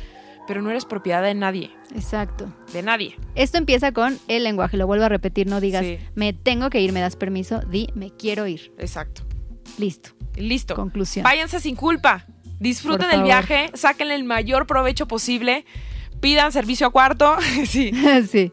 pero 0.47 0.61
no 0.61 0.69
eres 0.69 0.85
propiedad 0.85 1.21
de 1.23 1.33
nadie. 1.33 1.71
Exacto. 1.95 2.51
De 2.73 2.81
nadie. 2.81 3.15
Esto 3.35 3.57
empieza 3.57 3.91
con 3.91 4.17
el 4.27 4.43
lenguaje, 4.43 4.77
lo 4.77 4.87
vuelvo 4.87 5.05
a 5.05 5.09
repetir, 5.09 5.47
no 5.47 5.59
digas 5.61 5.83
Sí. 5.83 5.97
me 6.15 6.33
tengo 6.33 6.69
que 6.69 6.81
ir, 6.81 6.91
me 6.91 6.99
das 7.01 7.15
permiso, 7.15 7.59
di 7.61 7.87
me 7.95 8.11
quiero 8.11 8.47
ir. 8.47 8.73
Exacto. 8.77 9.23
Listo. 9.77 10.11
Listo. 10.35 10.75
Conclusión. 10.75 11.23
Váyanse 11.23 11.59
sin 11.59 11.75
culpa. 11.75 12.25
Disfruten 12.59 13.11
el 13.11 13.23
viaje, 13.23 13.69
sáquenle 13.73 14.15
el 14.15 14.23
mayor 14.23 14.67
provecho 14.67 15.07
posible. 15.07 15.65
Pidan 16.21 16.51
servicio 16.53 16.87
a 16.87 16.91
cuarto, 16.91 17.35
sí. 17.65 17.91
sí. 18.31 18.51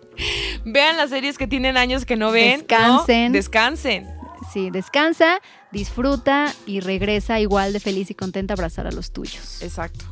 Vean 0.64 0.96
las 0.96 1.10
series 1.10 1.38
que 1.38 1.46
tienen 1.46 1.76
años 1.76 2.04
que 2.04 2.16
no 2.16 2.30
ven. 2.32 2.50
¿no? 2.50 2.56
Descansen. 2.58 3.32
Descansen. 3.32 4.06
Sí, 4.52 4.70
descansa, 4.70 5.38
disfruta 5.70 6.52
y 6.66 6.80
regresa 6.80 7.38
igual 7.38 7.72
de 7.72 7.78
feliz 7.78 8.10
y 8.10 8.14
contenta 8.14 8.54
a 8.54 8.56
abrazar 8.56 8.86
a 8.88 8.90
los 8.90 9.12
tuyos. 9.12 9.62
Exacto. 9.62 10.04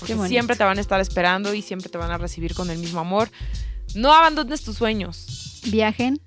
Porque 0.00 0.16
siempre 0.28 0.56
te 0.56 0.64
van 0.64 0.78
a 0.78 0.80
estar 0.80 1.00
esperando 1.00 1.54
y 1.54 1.62
siempre 1.62 1.88
te 1.88 1.98
van 1.98 2.10
a 2.10 2.18
recibir 2.18 2.54
con 2.54 2.70
el 2.70 2.78
mismo 2.78 3.00
amor. 3.00 3.30
No 3.94 4.12
abandones 4.12 4.62
tus 4.62 4.76
sueños. 4.76 5.60
Viajen 5.66 6.20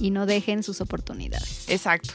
y 0.00 0.10
no 0.10 0.26
dejen 0.26 0.62
sus 0.62 0.80
oportunidades. 0.80 1.64
Exacto. 1.68 2.14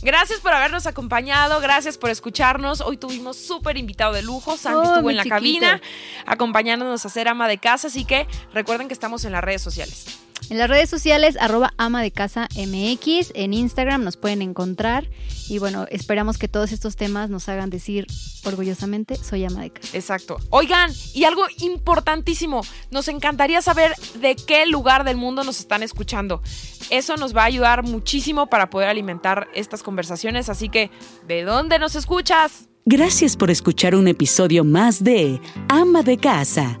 Gracias 0.00 0.38
por 0.38 0.52
habernos 0.52 0.86
acompañado, 0.86 1.60
gracias 1.60 1.98
por 1.98 2.10
escucharnos. 2.10 2.80
Hoy 2.80 2.96
tuvimos 2.98 3.36
súper 3.36 3.76
invitado 3.76 4.12
de 4.12 4.22
lujo. 4.22 4.56
Sandy 4.56 4.78
Oh, 4.78 4.94
estuvo 4.94 5.10
en 5.10 5.16
la 5.16 5.22
chiquito. 5.24 5.34
cabina 5.36 5.80
acompañándonos 6.24 7.04
a 7.04 7.08
ser 7.08 7.26
ama 7.26 7.48
de 7.48 7.58
casa, 7.58 7.88
así 7.88 8.04
que 8.04 8.28
recuerden 8.54 8.86
que 8.86 8.94
estamos 8.94 9.24
en 9.24 9.32
las 9.32 9.42
redes 9.42 9.60
sociales. 9.60 10.17
En 10.50 10.56
las 10.56 10.70
redes 10.70 10.88
sociales, 10.88 11.36
arroba 11.38 11.74
ama 11.76 12.02
de 12.02 12.10
casa 12.10 12.48
MX, 12.56 13.32
en 13.34 13.52
Instagram 13.52 14.02
nos 14.02 14.16
pueden 14.16 14.40
encontrar. 14.40 15.10
Y 15.48 15.58
bueno, 15.58 15.86
esperamos 15.90 16.38
que 16.38 16.48
todos 16.48 16.72
estos 16.72 16.96
temas 16.96 17.28
nos 17.28 17.48
hagan 17.50 17.68
decir 17.68 18.06
orgullosamente, 18.44 19.16
soy 19.16 19.44
ama 19.44 19.62
de 19.62 19.70
casa. 19.70 19.96
Exacto. 19.96 20.38
Oigan, 20.48 20.90
y 21.12 21.24
algo 21.24 21.42
importantísimo, 21.60 22.62
nos 22.90 23.08
encantaría 23.08 23.60
saber 23.60 23.94
de 24.20 24.36
qué 24.36 24.64
lugar 24.66 25.04
del 25.04 25.18
mundo 25.18 25.44
nos 25.44 25.60
están 25.60 25.82
escuchando. 25.82 26.42
Eso 26.88 27.16
nos 27.16 27.36
va 27.36 27.42
a 27.42 27.46
ayudar 27.46 27.82
muchísimo 27.82 28.46
para 28.46 28.70
poder 28.70 28.88
alimentar 28.88 29.48
estas 29.54 29.82
conversaciones, 29.82 30.48
así 30.48 30.70
que, 30.70 30.90
¿de 31.26 31.42
dónde 31.42 31.78
nos 31.78 31.94
escuchas? 31.94 32.68
Gracias 32.86 33.36
por 33.36 33.50
escuchar 33.50 33.94
un 33.94 34.08
episodio 34.08 34.64
más 34.64 35.04
de 35.04 35.42
Ama 35.68 36.02
de 36.02 36.16
Casa, 36.16 36.80